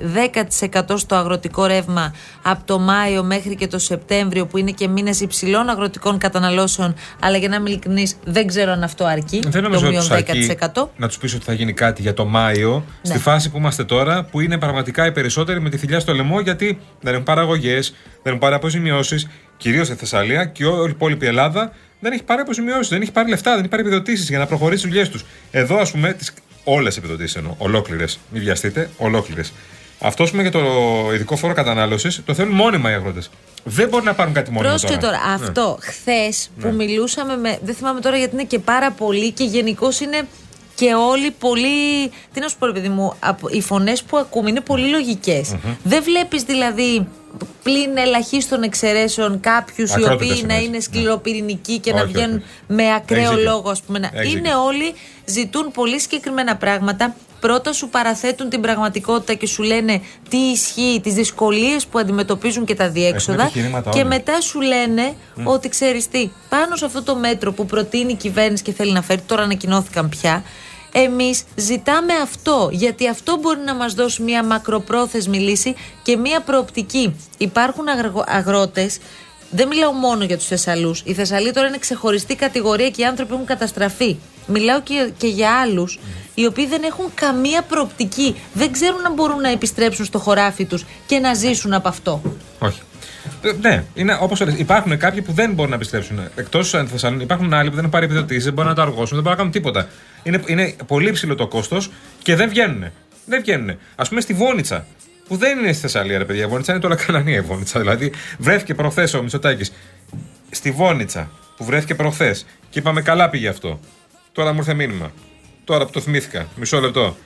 10% 0.74 0.82
στο 0.94 1.14
αγροτικό 1.14 1.66
ρεύμα 1.66 2.14
από 2.42 2.62
το 2.64 2.78
Μάιο 2.78 3.22
μέχρι 3.22 3.54
και 3.54 3.66
το 3.66 3.78
Σεπτέμβριο 3.78 4.46
που 4.46 4.58
είναι 4.58 4.70
και 4.70 4.88
μήνες 4.88 5.20
υψηλών 5.20 5.68
αγροτικών 5.68 6.18
καταναλώσεων 6.18 6.94
αλλά 7.20 7.36
για 7.36 7.48
να 7.48 7.56
είμαι 7.56 7.70
ειλικρινής 7.70 8.16
δεν 8.24 8.46
ξέρω 8.46 8.72
αν 8.72 8.82
αυτό 8.82 9.04
αρκεί 9.04 9.19
Δεν 9.43 9.50
το 9.50 9.61
νομίζω 9.61 9.81
ότι 9.81 9.88
μείον 9.90 10.00
τους 10.00 10.11
αρκεί 10.11 10.56
10%. 10.61 10.88
να 10.96 11.08
τους 11.08 11.19
πεις 11.19 11.34
ότι 11.34 11.44
θα 11.44 11.52
γίνει 11.52 11.72
κάτι 11.72 12.02
για 12.02 12.14
το 12.14 12.25
Μάιο, 12.25 12.84
στη 13.02 13.14
Ναι. 13.14 13.20
φάση 13.20 13.50
που 13.50 13.56
είμαστε 13.56 13.84
τώρα, 13.84 14.25
που 14.25 14.40
είναι 14.40 14.58
πραγματικά 14.58 15.06
οι 15.06 15.12
περισσότεροι 15.12 15.61
με 15.61 15.70
τη 15.70 15.76
θηλιά 15.76 16.00
στο 16.00 16.14
λαιμό, 16.14 16.40
γιατί 16.40 16.78
δεν 17.00 17.12
έχουν 17.12 17.25
παραγωγές, 17.25 17.90
δεν 18.05 18.20
έχουν 18.25 18.38
πάρει 18.38 18.55
αποζημιώσεις, 18.55 19.28
κυρίως 19.56 19.87
στη 19.87 19.96
Θεσσαλία 19.96 20.44
και 20.44 20.64
όλη 20.64 20.88
η 20.88 20.93
υπόλοιπη 20.94 21.26
Ελλάδα 21.26 21.72
δεν 22.00 22.12
έχει 22.12 22.22
πάρει 22.22 22.40
αποζημιώσεις, 22.40 22.88
δεν 22.88 23.02
έχει 23.02 23.12
πάρει 23.12 23.28
λεφτά, 23.28 23.50
δεν 23.50 23.61
έχει 23.61 23.69
πάρει 23.69 23.82
επιδοτήσεις 23.82 24.28
για 24.28 24.38
να 24.38 24.46
προχωρήσει 24.46 24.82
τι 24.82 24.88
δουλειές 24.88 25.08
τους. 25.08 25.25
Εδώ, 25.50 25.78
ας 25.78 25.90
πούμε, 25.90 26.12
τις, 26.12 26.32
όλες 26.64 26.96
επιδοτήσεις 26.96 27.37
εννοώ, 27.37 27.55
ολόκληρες. 27.58 28.19
Μην 28.31 28.43
βιαστείτε, 28.43 28.90
ολόκληρες. 28.96 29.52
Αυτό, 30.00 30.25
πούμε, 30.25 30.43
για 30.43 30.50
το 30.50 30.61
ειδικό 31.14 31.37
φόρο 31.37 31.52
κατανάλωσης, 31.55 32.23
το 32.26 32.34
θέλουν 32.34 32.55
μόνιμα 32.55 32.90
οι 32.90 32.94
αγρότες. 32.94 33.31
Δεν 33.64 33.88
μπορεί 33.88 34.04
να 34.04 34.14
πάρουν 34.14 34.32
κάτι 34.32 34.50
μόνιμο 34.50 34.72
Πρόσεχε 34.72 34.96
τώρα, 34.96 35.36
Ναι. 35.38 35.44
αυτό 35.44 35.78
χθες 35.80 36.50
που 36.60 36.66
Ναι. 36.66 36.72
μιλούσαμε 36.72 37.36
με. 37.36 37.58
Δεν 37.62 37.74
θυμάμαι 37.74 38.00
τώρα 38.00 38.16
γιατί 38.16 38.34
είναι 38.34 38.44
και 38.44 38.58
πάρα 38.58 38.90
πολύ 38.90 39.30
και 39.30 39.44
γενικώς 39.44 40.00
είναι 40.00 40.22
και 40.74 40.94
όλοι 40.94 41.30
πολύ. 41.30 42.08
Τι 42.32 42.40
να 42.40 42.48
σου 42.48 42.56
πω, 42.58 42.66
ρε 42.66 42.72
παιδί 42.72 42.88
μου, 42.88 43.14
από- 43.20 43.48
οι 43.50 43.60
φωνές 43.60 44.02
που 44.02 44.16
ακούμε 44.16 44.50
είναι 44.50 44.60
πολύ 44.60 44.88
λογικές. 44.88 45.54
Δεν 45.82 46.02
βλέπεις 46.02 46.42
δηλαδή 46.42 47.08
πλην 47.62 47.96
ελαχίστων 47.96 48.62
εξαιρέσεων 48.62 49.40
κάποιους 49.40 49.90
οι 49.90 49.94
Ακρότητες 49.96 50.30
οποίοι 50.30 50.44
να 50.46 50.52
εννοείς. 50.54 50.68
είναι 50.68 50.80
σκληροπυρηνικοί 50.80 51.78
και 51.78 51.92
να 51.92 52.02
Όχι, 52.02 52.12
βγαίνουν 52.12 52.36
όχι. 52.36 52.44
με 52.66 52.94
ακραίο 52.94 53.18
Έχεις 53.22 53.30
δίκιο. 53.36 53.50
λόγο, 53.50 53.70
ας 53.70 53.82
πούμε. 53.82 53.98
να- 53.98 54.10
Έχεις 54.14 54.32
Είναι 54.32 54.40
δίκιο. 54.40 54.64
όλοι 54.64 54.94
ζητούν 55.24 55.70
πολύ 55.70 56.00
συγκεκριμένα 56.00 56.56
πράγματα. 56.56 57.14
Πρώτα 57.40 57.72
σου 57.72 57.88
παραθέτουν 57.88 58.48
την 58.48 58.60
πραγματικότητα 58.60 59.34
και 59.34 59.46
σου 59.46 59.62
λένε 59.62 60.02
τι 60.28 60.37
ισχύει, 60.37 61.00
τις 61.02 61.14
δυσκολίες 61.14 61.87
που 61.87 61.98
αντιμετωπίζουν 61.98 62.64
και 62.64 62.75
τα 62.75 62.88
διέξοδα. 62.88 63.42
επιχειρήματα 63.42 63.90
Και 63.90 63.98
όλοι. 63.98 64.08
μετά 64.08 64.40
σου 64.40 64.60
λένε 64.60 65.14
ότι 65.44 65.69
ξέρεις 65.69 66.08
τι, 66.08 66.31
πάνω 66.48 66.76
σε 66.76 66.84
αυτό 66.84 67.02
το 67.02 67.16
μέτρο 67.16 67.52
που 67.52 67.66
προτείνει 67.66 68.12
η 68.12 68.16
κυβέρνηση 68.16 68.62
και 68.62 68.72
θέλει 68.72 68.92
να 68.92 69.02
φέρει, 69.02 69.20
τώρα 69.20 69.42
ανακοινώθηκαν 69.42 70.08
πια. 70.08 70.44
Εμείς 70.92 71.44
ζητάμε 71.54 72.12
αυτό, 72.23 72.68
γιατί 72.73 73.09
αυτό 73.09 73.38
μπορεί 73.40 73.61
να 73.61 73.75
μας 73.75 73.94
δώσει 73.94 74.23
μια 74.23 74.44
μακροπρόθεσμη 74.44 75.38
λύση 75.38 75.75
και 76.02 76.16
μια 76.16 76.40
προοπτική. 76.40 77.16
Υπάρχουν 77.38 77.85
αγρότες, 78.26 78.99
δεν 79.50 79.69
μιλάω 79.69 79.92
μόνο 79.92 80.25
για 80.25 80.37
τους 80.37 80.47
Θεσσαλούς. 80.47 81.02
Οι 81.04 81.14
Θεσσαλοί 81.14 81.52
τώρα 81.52 81.69
είναι 81.69 81.78
ξεχωριστή 81.78 82.35
κατηγορία 82.35 82.90
και 82.90 83.02
οι 83.02 83.04
άνθρωποι 83.04 83.33
έχουν 83.33 83.45
καταστραφεί. 83.45 84.16
Μιλάω 84.47 84.80
και, 84.80 85.11
και 85.19 85.26
για 85.26 85.50
άλλους, 85.61 85.99
οι 86.35 86.47
οποίοι 86.47 86.66
δεν 86.66 86.83
έχουν 86.83 87.04
καμία 87.14 87.62
προοπτική. 87.62 88.37
Δεν 88.52 88.73
ξέρουν 88.73 89.07
αν 89.07 89.12
μπορούν 89.14 89.40
να 89.40 89.49
επιστρέψουν 89.49 90.04
στο 90.04 90.19
χωράφι 90.19 90.64
τους 90.64 90.85
και 91.07 91.19
να 91.19 91.35
ζήσουν 91.35 91.73
από 91.73 91.88
αυτό. 91.88 92.23
Όχι. 92.59 92.80
Ε, 93.42 93.52
Ναι, 93.61 93.85
είναι 93.95 94.19
όπως 94.21 94.40
Υπάρχουν 94.40 94.99
κάποιοι 94.99 95.23
που 95.23 95.33
δεν 95.33 95.52
μπορούν 95.52 95.71
να 95.71 95.76
επιστρέψουν. 95.76 96.21
Εκτός 96.37 96.71
Θεσσαλονίκη, 96.71 97.25
υπάρχουν 97.25 97.52
άλλοι 97.54 97.69
που 97.69 97.75
δεν 97.75 97.78
έχουν 97.78 97.90
πάρει 97.90 98.04
επιδοτήσεις, 98.04 98.45
δεν 98.45 98.52
μπορούν 98.52 98.71
να 98.71 98.76
τα 98.76 98.83
αργώσουν, 98.83 99.07
δεν 99.07 99.23
μπορούν 99.23 99.30
να 99.30 99.37
κάνουν 99.37 99.52
τίποτα. 99.52 99.88
Είναι, 100.23 100.42
είναι 100.47 100.75
πολύ 100.87 101.11
ψηλό 101.11 101.35
το 101.35 101.47
κόστος 101.47 101.90
και 102.23 102.37
δεν 102.37 102.49
βγαίνουν. 102.49 102.85
Δεν 103.25 103.40
βγαίνουν. 103.40 103.71
Α 103.97 104.04
πούμε 104.09 104.21
στη 104.21 104.35
Βόνιτσα, 104.35 104.87
που 105.30 105.37
δεν 105.37 105.58
είναι 105.58 105.72
στη 105.72 105.80
Θεσσαλία, 105.80 106.18
ρε 106.18 106.25
παιδιά. 106.25 106.44
Η 106.44 106.46
Βόνιτσα 106.46 106.72
είναι 106.72 106.80
τώρα 106.80 106.94
Ακαρνανία 106.94 107.37
η 107.37 107.40
Βόνιτσα. 107.40 107.80
Δηλαδή 107.80 108.12
βρέθηκε 108.38 108.75
προχθές 108.75 109.14
ο 109.14 109.22
Μητσοτάκης 109.22 109.72
στη 110.50 110.70
Βόνιτσα, 110.70 111.30
που 111.56 111.64
βρέθηκε 111.64 111.94
προχθές 111.94 112.46
και 112.70 112.78
είπαμε 112.78 113.02
καλά 113.02 113.30
πήγε 113.30 113.49
αυτό. 113.49 113.80
Τώρα 114.32 114.52
μου 114.52 114.58
ήρθε 114.58 114.75
μήνυμα. 114.75 115.12
Τώρα 115.64 115.84
που 115.84 115.90
το 115.90 116.00
θυμήθηκα. 116.00 116.46
Μισό 116.56 116.80
λεπτό. 116.80 117.16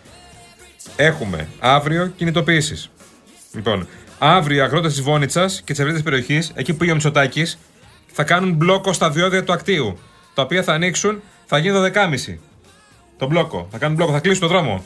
Έχουμε 0.96 1.48
αύριο 1.58 2.06
κινητοποιήσεις. 2.06 2.90
Λοιπόν, 3.52 3.88
αύριο 4.18 4.56
οι 4.56 4.60
αγρότες 4.60 4.92
της 4.92 5.02
Βόνιτσας 5.02 5.62
και 5.64 5.72
της 5.72 5.78
ευρύτερης 5.78 6.02
περιοχής, 6.02 6.52
εκεί 6.54 6.72
που 6.72 6.78
πήγε 6.78 6.90
ο 6.90 6.94
Μητσοτάκης, 6.94 7.58
θα 8.12 8.24
κάνουν 8.24 8.52
μπλόκο 8.52 8.92
στα 8.92 9.10
διόδια 9.10 9.44
του 9.44 9.52
ακτίου. 9.52 9.98
Τα 10.34 10.42
οποία 10.42 10.62
θα 10.62 10.72
ανοίξουν, 10.72 11.22
θα 11.46 11.58
γίνει 11.58 11.90
12.30. 11.94 12.38
Το 13.16 13.26
μπλόκο. 13.26 13.68
Θα 13.70 13.78
κάνουν 13.78 13.96
μπλόκο, 13.96 14.12
θα 14.12 14.20
κλείσουν 14.20 14.40
το 14.40 14.48
δρόμο. 14.48 14.84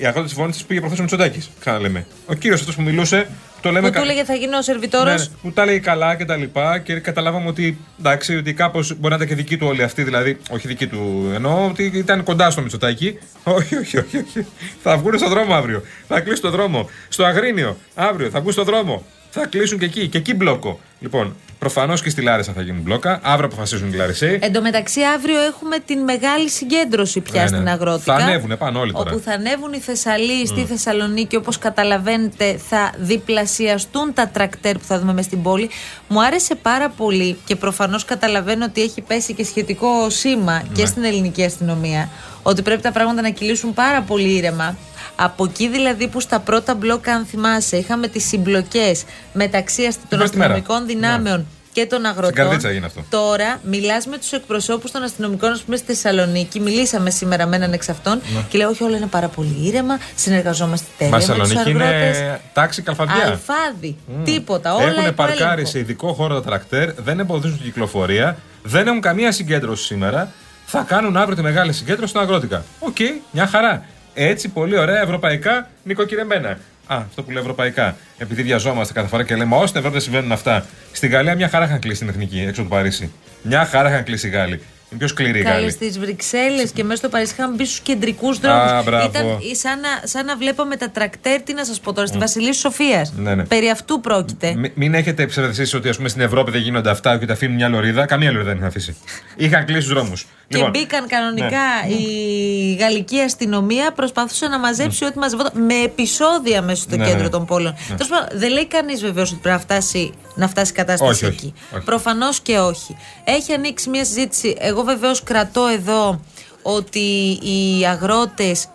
Οι 0.00 0.06
αγρότε 0.06 0.26
της 0.26 0.34
Βόνιτσα 0.34 0.64
πήγε 0.66 0.78
προχθές 0.80 0.98
ο 1.00 1.02
Μητσοτάκης. 1.02 1.50
Ξαναλέμε. 1.60 2.06
Ο 2.26 2.34
κύριος 2.34 2.60
αυτός 2.60 2.74
που 2.74 2.82
μιλούσε, 2.82 3.28
το 3.60 3.70
λέμε. 3.70 3.86
Που 3.86 3.92
κα- 3.94 4.00
του 4.00 4.04
έλεγε 4.08 4.24
θα 4.24 4.34
γίνω 4.34 4.56
ο 4.58 4.62
σερβιτόρος. 4.62 5.12
ναι, 5.12 5.18
ναι, 5.22 5.24
που 5.42 5.52
τα 5.52 5.64
λέει 5.64 5.80
καλά 5.80 6.14
και 6.16 6.24
τα 6.24 6.36
λοιπά 6.36 6.78
και 6.78 6.94
καταλάβαμε 6.94 7.48
ότι 7.48 7.78
εντάξει, 7.98 8.36
ότι 8.36 8.52
κάπως 8.52 8.88
μπορεί 8.98 9.08
να 9.08 9.14
ήταν 9.14 9.26
και 9.28 9.34
δική 9.34 9.56
του 9.56 9.66
όλοι 9.66 9.82
αυτοί, 9.82 10.02
δηλαδή, 10.02 10.36
όχι 10.50 10.66
δική 10.68 10.86
του, 10.86 11.30
εννοώ 11.34 11.66
ότι 11.66 11.90
ήταν 11.94 12.22
κοντά 12.22 12.50
στο 12.50 12.60
Μητσοτάκι. 12.62 13.18
όχι, 13.44 13.76
όχι, 13.76 13.98
όχι, 13.98 14.16
όχι. 14.16 14.46
Θα 14.82 14.96
βγουν 14.98 15.18
στο 15.18 15.28
δρόμο 15.28 15.54
αύριο. 15.54 15.82
Θα 16.08 16.20
κλείσουν 16.20 16.42
το 16.42 16.50
δρόμο. 16.50 16.90
Στο 17.08 17.24
Αγρίνιο 17.24 17.76
αύριο 17.94 18.30
θα 18.30 18.40
βγουν 18.40 18.52
στο 18.52 18.64
δρόμο. 18.64 19.04
Θα 19.30 19.46
κλείσουν 19.46 19.78
και 19.78 19.84
εκεί, 19.84 20.08
και 20.08 20.18
εκεί 20.18 20.34
μπλόκο. 20.34 20.80
Λοιπόν, 21.00 21.36
προφανώς 21.58 22.02
και 22.02 22.10
στη 22.10 22.22
Λάρισα 22.22 22.52
θα 22.52 22.62
γίνουν 22.62 22.80
μπλόκα. 22.82 23.20
Αύριο 23.22 23.46
αποφασίζουν 23.46 23.92
οι 23.92 23.96
Λαρισαίοι. 23.96 24.38
Εν 24.42 24.52
τω 24.52 24.62
μεταξύ, 24.62 25.00
αύριο 25.02 25.40
έχουμε 25.40 25.78
την 25.78 25.98
μεγάλη 25.98 26.48
συγκέντρωση 26.50 27.20
πια 27.20 27.32
Ναι, 27.44 27.50
ναι. 27.50 27.56
στην 27.56 27.68
αγρότικα. 27.68 28.16
Θα 28.18 28.24
ανέβουνε 28.24 28.56
πάνω 28.56 28.80
όλοι 28.80 28.92
τώρα. 28.92 29.10
Όπου 29.10 29.20
θα 29.24 29.32
ανέβουν 29.32 29.72
οι 29.72 29.78
Θεσσαλοί 29.78 30.46
στη 30.46 30.60
Μμ. 30.60 30.66
Θεσσαλονίκη, 30.66 31.36
όπως 31.36 31.58
καταλαβαίνετε, 31.58 32.60
θα 32.68 32.92
διπλασιαστούν 32.98 34.12
τα 34.14 34.28
τρακτέρ 34.28 34.74
που 34.78 34.84
θα 34.84 34.98
δούμε 34.98 35.12
μες 35.12 35.24
στην 35.24 35.42
πόλη. 35.42 35.70
Μου 36.08 36.22
άρεσε 36.24 36.54
πάρα 36.54 36.88
πολύ 36.88 37.36
και 37.44 37.56
προφανώς 37.56 38.04
καταλαβαίνω 38.04 38.64
ότι 38.64 38.82
έχει 38.82 39.00
πέσει 39.00 39.34
και 39.34 39.44
σχετικό 39.44 40.10
σήμα 40.10 40.62
και 40.72 40.80
Ναι. 40.82 40.86
στην 40.88 41.04
ελληνική 41.04 41.44
αστυνομία. 41.44 42.08
Ότι 42.42 42.62
πρέπει 42.62 42.82
τα 42.82 42.92
πράγματα 42.92 43.22
να 43.22 43.30
κυλήσουν 43.30 43.74
πάρα 43.74 44.00
πολύ 44.02 44.28
ήρεμα. 44.36 44.76
Από 45.20 45.44
εκεί 45.44 45.68
δηλαδή 45.68 46.08
που 46.08 46.20
στα 46.20 46.38
πρώτα 46.40 46.74
μπλοκ, 46.74 47.08
αν 47.08 47.24
θυμάσαι, 47.24 47.76
είχαμε 47.76 48.08
τις 48.08 48.24
συμπλοκές 48.28 49.04
μεταξύ 49.32 49.84
ασ- 49.84 49.98
των 50.08 50.18
πρώτη 50.18 50.36
μέρα. 50.36 50.52
αστυνομικών 50.54 50.86
δυνάμεων 50.88 51.46
και 51.72 51.86
των 51.86 52.04
αγροτών. 52.04 52.32
Καρδίτσα 52.32 52.68
έγινε 52.68 52.86
αυτό. 52.86 53.04
Τώρα 53.10 53.60
μιλάς 53.64 54.06
με 54.06 54.18
τους 54.18 54.32
εκπροσώπους 54.32 54.90
των 54.90 55.02
αστυνομικών, 55.02 55.50
ας 55.52 55.60
πούμε, 55.62 55.76
στη 55.76 55.86
Θεσσαλονίκη. 55.86 56.60
Μιλήσαμε 56.60 57.10
σήμερα 57.10 57.46
με 57.46 57.56
έναν 57.56 57.72
εξ 57.72 57.88
αυτών 57.88 58.20
Ναι. 58.34 58.40
και 58.48 58.58
λέω: 58.58 58.68
Όχι, 58.68 58.82
όλα 58.84 58.96
είναι 58.96 59.06
πάρα 59.06 59.28
πολύ 59.28 59.56
ήρεμα. 59.62 59.98
Συνεργαζόμαστε 60.14 60.86
τέλεια 60.98 61.12
Μα 61.12 61.18
με 61.18 61.24
τους 61.24 61.48
Θεσσαλονίκη 61.48 61.82
αγρότες. 61.82 62.18
είναι 62.18 62.40
τάξη 62.52 62.82
καλφαδιά. 62.82 63.24
Αλφάδι. 63.26 63.96
Μμ. 64.06 64.24
Τίποτα. 64.24 64.74
Όλα 64.74 64.84
Έχουν 64.88 65.02
υπό 65.04 65.12
παρκάρει 65.12 65.42
έλεγχο. 65.52 65.70
σε 65.70 65.78
ειδικό 65.78 66.12
χώρο 66.12 66.34
τα 66.34 66.42
τρακτέρ, 66.42 66.92
δεν 66.92 67.18
εμποδίζουν 67.20 67.56
την 67.56 67.66
κυκλοφορία, 67.66 68.36
δεν 68.62 68.86
έχουν 68.86 69.00
καμία 69.00 69.32
συγκέντρωση 69.32 69.84
σήμερα. 69.84 70.32
Θα 70.66 70.84
κάνουν 70.88 71.16
αύριο 71.16 71.36
τη 71.36 71.42
μεγάλη 71.42 71.72
συγκέντρωση 71.72 72.10
στον 72.10 72.22
αγρότικα. 72.22 72.64
Οκ, 72.78 72.96
μια 73.30 73.46
χαρά. 73.46 73.84
Έτσι, 74.14 74.48
πολύ 74.48 74.78
ωραία 74.78 75.02
ευρωπαϊκά 75.02 75.68
νοικοκυρεμένα. 75.82 76.58
Α, 76.90 76.96
αυτό 76.96 77.22
που 77.22 77.30
λέω 77.30 77.40
ευρωπαϊκά. 77.40 77.96
Επειδή 78.18 78.42
βιαζόμαστε 78.42 78.92
κάθε 78.92 79.08
φορά 79.08 79.24
και 79.24 79.36
λέμε, 79.36 79.56
Ω 79.56 79.66
στην 79.66 79.78
Ευρώπη 79.78 79.96
δεν 79.96 80.04
συμβαίνουν 80.04 80.32
αυτά. 80.32 80.66
Στη 80.92 81.08
Γαλλία 81.08 81.34
μια 81.34 81.48
χαρά 81.48 81.64
είχαν 81.64 81.78
κλείσει 81.78 81.98
την 81.98 82.08
εθνική 82.08 82.40
έξω 82.40 82.60
από 82.60 82.70
το 82.70 82.76
Παρίσι. 82.76 83.12
Μια 83.42 83.64
χαρά 83.64 83.88
είχαν 83.88 84.04
κλείσει 84.04 84.26
οι 84.26 84.30
Γάλλοι. 84.30 84.60
Είναι 84.90 84.98
πιο 84.98 85.08
σκληροί 85.08 85.38
οι 85.38 85.42
Καλέ 85.42 85.54
Γάλλοι. 85.54 85.70
στις 85.70 85.98
Βρυξέλλες 85.98 86.70
και 86.70 86.84
μέσα 86.84 86.96
στο 86.96 87.08
Παρίσι 87.08 87.32
είχαν 87.38 87.54
μπει 87.54 87.64
στους 87.64 87.80
κεντρικούς 87.80 88.38
δρόμους. 88.38 88.70
Α, 88.70 88.82
μπράβο. 88.82 89.06
Ήταν 89.08 89.26
σαν 89.52 89.80
να, 89.80 89.88
σαν 90.04 90.24
να 90.24 90.36
βλέπαμε 90.36 90.76
τα 90.76 90.90
τρακτέρ, 90.90 91.40
τι 91.42 91.54
να 91.54 91.64
σας 91.64 91.80
πω 91.80 91.92
τώρα, 91.92 92.06
στη 92.06 92.16
Μμ. 92.16 92.20
Βασιλίσσης 92.20 92.56
Σοφίας. 92.58 93.12
Ναι, 93.16 93.34
ναι. 93.34 93.44
Περί 93.44 93.70
αυτού 93.70 94.00
πρόκειται. 94.00 94.54
Μη- 94.56 94.72
Μην 94.74 94.94
έχετε 94.94 95.26
ψευδαισθήσεις 95.26 95.76
ότι 95.76 95.88
ας 95.88 95.96
πούμε, 95.96 96.08
στην 96.08 96.20
Ευρώπη 96.22 96.50
δεν 96.50 96.60
γίνονται 96.60 96.90
αυτά 96.90 97.18
και 97.18 97.26
τα 97.26 97.32
αφήνουν 97.32 97.54
μια 97.56 97.68
λωρίδα. 97.68 98.06
Καμία 98.06 98.30
λωρίδα 98.30 98.48
δεν 98.48 98.56
είχαν 98.56 98.68
αφήσει. 98.68 98.96
Είχαν 99.36 99.64
κλείσει 99.64 99.80
τους 99.86 99.94
δρόμους. 99.94 100.26
Και 100.48 100.68
μπήκαν 100.70 101.06
κανονικά 101.08 101.48
ναι. 101.88 101.94
η 101.94 102.76
γαλλική 102.80 103.18
αστυνομία, 103.20 103.92
προσπαθούσε 103.92 104.46
να 104.48 104.58
μαζέψει 104.58 105.04
ό,τι 105.04 105.18
μαζευόταν 105.18 105.62
με 105.64 105.74
επεισόδια 105.74 106.62
μέσα 106.62 106.82
στο 106.82 106.96
Ναι, 106.96 107.04
κέντρο 107.06 107.22
ναι. 107.22 107.28
των 107.28 107.44
πόλεων. 107.46 107.74
Ναι. 107.88 107.96
Τέλος 107.96 108.08
πάντων, 108.12 108.38
δεν 108.38 108.50
λέει 108.52 108.66
κανείς 108.66 109.00
βεβαίως 109.00 109.30
ότι 109.30 109.40
πρέπει 109.40 109.56
να 109.56 109.62
φτάσει, 109.62 110.12
να 110.34 110.48
φτάσει 110.48 110.70
η 110.72 110.74
κατάσταση 110.74 111.10
Όχι, 111.10 111.24
όχι, 111.24 111.34
εκεί. 111.34 111.54
όχι. 111.74 111.84
Προφανώς 111.84 112.40
και 112.40 112.58
όχι. 112.58 112.96
Έχει 113.24 113.52
ανοίξει 113.52 113.88
μια 113.88 114.04
συζήτηση. 114.04 114.56
Εγώ 114.58 114.77
βεβαίως 114.84 115.22
κρατώ 115.22 115.66
εδώ 115.66 116.20
ότι 116.62 117.38
οι 117.42 117.86
αγρότες 117.86 118.68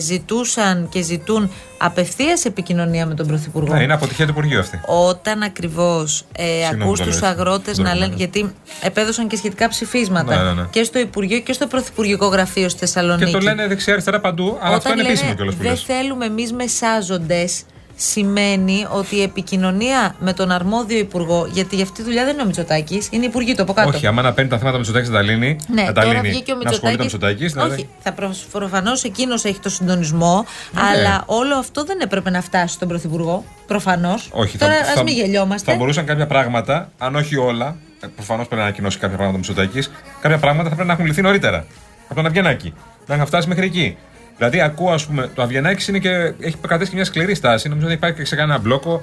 ζητούσαν 0.00 0.88
και 0.88 1.02
ζητούν 1.02 1.50
απευθείας 1.78 2.44
επικοινωνία 2.44 3.06
με 3.06 3.14
τον 3.14 3.26
Πρωθυπουργό. 3.26 3.74
Ναι, 3.74 3.82
είναι 3.82 3.92
αποτυχία 3.92 4.24
του 4.24 4.30
Υπουργείου 4.30 4.58
αυτή. 4.58 4.80
Όταν 4.86 5.42
ακριβώς 5.42 6.24
ε, 6.32 6.44
Συγγνώμη 6.44 6.82
ακούς 6.82 6.98
που 6.98 7.04
το 7.04 7.10
τους 7.10 7.20
λέω 7.20 7.30
αγρότες 7.30 7.68
έτσι. 7.68 7.82
να 7.82 7.88
Δεν 7.88 7.98
λένε. 7.98 8.10
το 8.10 8.16
Γιατί 8.16 8.54
επέδωσαν 8.82 9.28
και 9.28 9.36
σχετικά 9.36 9.68
ψηφίσματα 9.68 10.36
Ναι, 10.36 10.42
ναι, 10.42 10.60
ναι. 10.60 10.66
και 10.70 10.82
στο 10.82 10.98
Υπουργείο 10.98 11.38
και 11.40 11.52
στο 11.52 11.66
Πρωθυπουργικό 11.66 12.26
Γραφείο 12.26 12.68
στη 12.68 12.78
Θεσσαλονίκη. 12.78 13.24
Και 13.30 13.36
το 13.38 13.44
λένε 13.44 13.66
δεξιά-αριστερά 13.66 14.20
παντού, 14.20 14.56
αλλά 14.60 14.76
αυτό 14.76 14.88
είναι 14.88 14.96
λένε, 14.96 15.08
επίσημο 15.12 15.34
κιόλας 15.34 15.54
που 15.54 15.62
Δεν 15.62 15.70
λες. 15.70 15.82
θέλουμε 15.82 16.24
εμείς 16.26 16.52
μεσάζοντες, 16.52 17.62
σημαίνει 18.02 18.86
ότι 18.90 19.16
η 19.16 19.22
επικοινωνία 19.22 20.14
με 20.18 20.32
τον 20.32 20.50
αρμόδιο 20.50 20.98
υπουργό, 20.98 21.48
γιατί 21.52 21.74
για 21.74 21.84
αυτή 21.84 21.96
τη 21.96 22.02
δουλειά 22.02 22.24
δεν 22.24 22.32
είναι 22.32 22.42
ο 22.42 22.46
Μητσοτάκης, 22.46 23.08
είναι 23.10 23.24
υπουργοί 23.24 23.54
το 23.54 23.62
από 23.62 23.72
κάτω. 23.72 23.88
Όχι, 23.88 24.06
άμα 24.06 24.22
να 24.22 24.32
παίρνει 24.32 24.50
τα 24.50 24.56
θέματα 24.56 24.72
με 24.72 24.78
Μητσοτάκης 24.78 25.08
να 25.08 25.14
τα 25.14 25.22
λύνει. 25.22 25.56
Ναι, 25.68 25.82
να 25.82 25.92
τα 25.92 26.02
τώρα 26.02 26.14
λύνει. 26.14 26.28
βγήκε 26.28 26.52
ο 26.52 26.56
να 26.62 26.70
ασχολείται 26.70 27.00
ο 27.00 27.04
Μητσοτάκης. 27.04 27.40
Μητσοτάκης, 27.40 27.52
δηλαδή. 27.52 27.74
Όχι, 27.74 27.88
θα 28.02 28.58
προφανώς 28.58 29.04
εκείνος 29.04 29.44
έχει 29.44 29.58
το 29.58 29.68
συντονισμό, 29.68 30.44
Ναι. 30.70 30.80
αλλά 30.80 31.22
όλο 31.26 31.54
αυτό 31.56 31.84
δεν 31.84 32.00
έπρεπε 32.00 32.30
να 32.30 32.40
φτάσει 32.42 32.74
στον 32.74 32.88
Πρωθυπουργό. 32.88 33.44
Προφανώς. 33.66 34.28
Όχι, 34.32 34.58
Τώρα 34.58 34.84
θα, 34.94 35.00
α 35.00 35.02
μην 35.02 35.14
γελιόμαστε. 35.14 35.70
Θα 35.70 35.76
μπορούσαν 35.76 36.04
κάποια 36.04 36.26
πράγματα, 36.26 36.90
αν 36.98 37.14
όχι 37.14 37.36
όλα, 37.36 37.76
προφανώς 38.14 38.46
πρέπει 38.46 38.60
να 38.60 38.66
ανακοινώσει 38.66 38.98
κάποια 38.98 39.16
πράγματα 39.16 39.34
ο 39.36 39.38
Μητσοτάκης, 39.38 39.90
κάποια 40.20 40.38
πράγματα 40.38 40.68
θα 40.68 40.74
πρέπει 40.74 40.88
να 40.88 40.94
έχουν 40.94 41.06
λυθεί 41.06 41.22
νωρίτερα. 41.22 41.64
Από 42.04 42.14
τον 42.14 42.26
Αβγενάκη. 42.26 42.74
Να 43.06 43.14
είχαν 43.14 43.26
φτάσει 43.26 43.48
μέχρι 43.48 43.66
εκεί. 43.66 43.96
Δηλαδή, 44.40 44.60
ακούω, 44.60 44.92
ας 44.92 45.06
πούμε, 45.06 45.30
το 45.34 45.42
Αβγενάκης 45.42 45.88
είναι 45.88 45.98
και 45.98 46.32
έχει 46.40 46.56
κρατήσει 46.66 46.90
και 46.90 46.96
μια 46.96 47.04
σκληρή 47.04 47.34
στάση. 47.34 47.68
Νομίζω 47.68 47.86
ότι 47.86 47.94
υπάρχει 47.94 48.16
και 48.16 48.24
σε 48.24 48.36
κανένα 48.36 48.58
μπλόκο. 48.58 49.02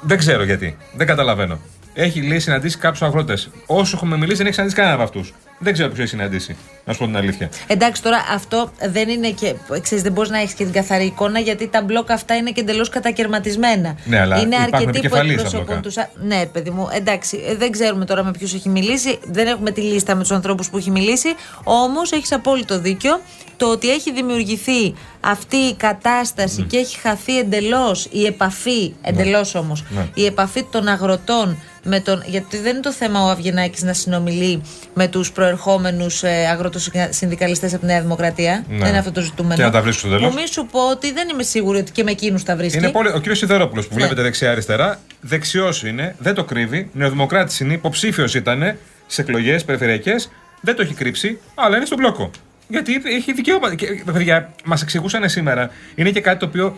Δεν 0.00 0.18
ξέρω 0.18 0.44
γιατί. 0.44 0.76
Δεν 0.96 1.06
καταλαβαίνω. 1.06 1.58
Έχει 1.94 2.20
λύσει 2.20 2.40
συναντήσει 2.40 2.78
κάποιους 2.78 3.02
αγρότες. 3.02 3.50
Όσο 3.66 3.96
έχουμε 3.96 4.16
μιλήσει, 4.16 4.36
δεν 4.36 4.46
έχει 4.46 4.54
συναντήσει 4.54 4.80
κανένα 4.80 4.94
από 4.94 5.04
αυτούς. 5.04 5.34
Δεν 5.58 5.72
ξέρω 5.72 5.88
ποιος 5.88 5.98
έχει 6.00 6.08
συναντήσει. 6.08 6.56
Να 6.84 6.92
σου 6.92 6.98
πω 6.98 7.04
την 7.04 7.16
αλήθεια. 7.16 7.48
Εντάξει, 7.66 8.02
τώρα 8.02 8.24
αυτό 8.34 8.72
δεν 8.90 9.08
είναι 9.08 9.30
και. 9.30 9.54
Ξέρεις, 9.82 10.02
δεν 10.04 10.12
μπορείς 10.12 10.30
να 10.30 10.38
έχεις 10.38 10.52
και 10.54 10.64
την 10.64 10.72
καθαρή 10.72 11.04
εικόνα 11.04 11.38
γιατί 11.38 11.68
τα 11.68 11.82
μπλοκ 11.82 12.10
αυτά 12.10 12.36
είναι 12.36 12.50
και 12.50 12.60
εντελώς 12.60 12.88
κατακαιρματισμένα. 12.88 13.94
Ναι, 14.04 14.20
αλλά 14.20 14.36
είναι 14.40 14.54
υπάρχουν 14.56 14.62
αρκετοί 14.74 14.84
που 14.84 14.88
επικεφαλείς 14.98 15.32
στα 15.40 15.42
εκπροσωπούν 15.46 15.80
μπλοκά. 15.80 16.08
του. 16.14 16.26
Ναι, 16.26 16.46
παιδί 16.46 16.70
μου, 16.70 16.88
εντάξει, 16.92 17.42
ε, 17.48 17.54
δεν 17.54 17.70
ξέρουμε 17.70 18.04
τώρα 18.04 18.24
με 18.24 18.30
ποιους 18.30 18.54
έχει 18.54 18.68
μιλήσει. 18.68 19.18
Δεν 19.24 19.46
έχουμε 19.46 19.70
τη 19.70 19.80
λίστα 19.80 20.14
με 20.14 20.20
τους 20.20 20.30
ανθρώπους 20.30 20.70
που 20.70 20.76
έχει 20.76 20.90
μιλήσει. 20.90 21.28
Όμως 21.64 22.12
έχεις 22.12 22.32
απόλυτο 22.32 22.78
δίκιο. 22.80 23.20
Το 23.56 23.70
ότι 23.70 23.90
έχει 23.90 24.12
δημιουργηθεί 24.12 24.94
αυτή 25.20 25.56
η 25.56 25.74
κατάσταση 25.74 26.62
και 26.62 26.76
έχει 26.76 26.98
χαθεί 26.98 27.38
εντελώς 27.38 28.08
η 28.10 28.26
επαφή, 28.26 28.94
εντελώς 29.02 29.54
όμως, 29.54 29.84
Ναι. 29.88 30.06
η 30.14 30.24
επαφή 30.24 30.62
των 30.70 30.88
αγροτών 30.88 31.58
με 31.84 32.00
τον. 32.00 32.22
Γιατί 32.26 32.58
δεν 32.58 32.72
είναι 32.72 32.80
το 32.80 32.92
θέμα 32.92 33.24
ο 33.24 33.28
Αυγενάκης 33.28 33.82
να 33.82 33.92
συνομιλεί 33.92 34.62
με 34.94 35.08
τους 35.08 35.32
προερχόμενους 35.32 36.22
ε, 36.22 36.46
αγροτοσυνδικαλιστές 36.50 37.72
από 37.72 37.80
τη 37.80 37.86
Νέα 37.86 38.00
Δημοκρατία. 38.00 38.64
Ναι. 38.68 38.78
Δεν 38.78 38.88
είναι 38.88 38.98
αυτό 38.98 39.12
το 39.12 39.20
ζητούμενο. 39.20 39.54
Και 39.54 39.62
να 39.62 39.70
τα 39.70 39.82
βρίσκει 39.82 40.00
στο 40.00 40.08
τέλος. 40.08 40.28
Που 40.28 40.40
μη 40.40 40.48
σου 40.48 40.66
πω 40.70 40.90
ότι 40.90 41.12
δεν 41.12 41.28
είμαι 41.28 41.42
σίγουρη 41.42 41.78
ότι 41.78 41.92
και 41.92 42.02
με 42.02 42.10
εκείνους 42.10 42.42
τα 42.42 42.56
βρίσκει. 42.56 42.78
Είναι 42.78 42.90
πολύ, 42.90 43.08
ο 43.08 43.18
κύριος 43.18 43.38
Σιδερόπουλος 43.38 43.86
που 43.86 43.94
Ναι. 43.94 44.00
βλέπετε 44.00 44.22
δεξιά-αριστερά, 44.22 45.00
δεξιός 45.20 45.82
είναι, 45.82 46.14
δεν 46.18 46.34
το 46.34 46.44
κρύβει. 46.44 46.90
Νεοδημοκράτης 46.92 47.60
είναι, 47.60 47.72
υποψήφιος 47.72 48.34
ήταν 48.34 48.76
σε 49.06 49.20
εκλογές 49.20 49.64
περιφερειακές, 49.64 50.30
δεν 50.60 50.76
το 50.76 50.82
έχει 50.82 50.94
κρύψει, 50.94 51.38
αλλά 51.54 51.76
είναι 51.76 51.86
στον 51.86 51.98
μπλόκο. 51.98 52.30
Γιατί 52.68 53.02
έχει 53.04 53.32
δικαίωμα. 53.32 53.74
Και, 53.74 53.86
παιδιά, 54.12 54.54
μας 54.64 54.82
εξηγούσαν 54.82 55.28
σήμερα, 55.28 55.70
είναι 55.94 56.10
και 56.10 56.20
κάτι 56.20 56.38
το 56.38 56.46
οποίο 56.46 56.76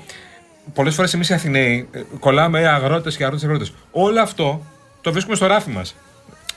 πολλές 0.75 0.95
φορές 0.95 1.15
εμείς 1.15 1.29
οι 1.29 1.35
Αθηναίοι 1.35 1.89
ε, 1.93 2.01
κολλάμε 2.19 2.69
αγρότες 2.69 3.17
και 3.17 3.25
αγρότες 3.25 3.45
αγρότες. 3.45 3.73
Όλο 3.91 4.21
αυτό 4.21 4.67
το 5.07 5.13
βρίσκουμε 5.13 5.37
στο 5.37 5.47
ράφι 5.47 5.71
μας. 5.71 5.95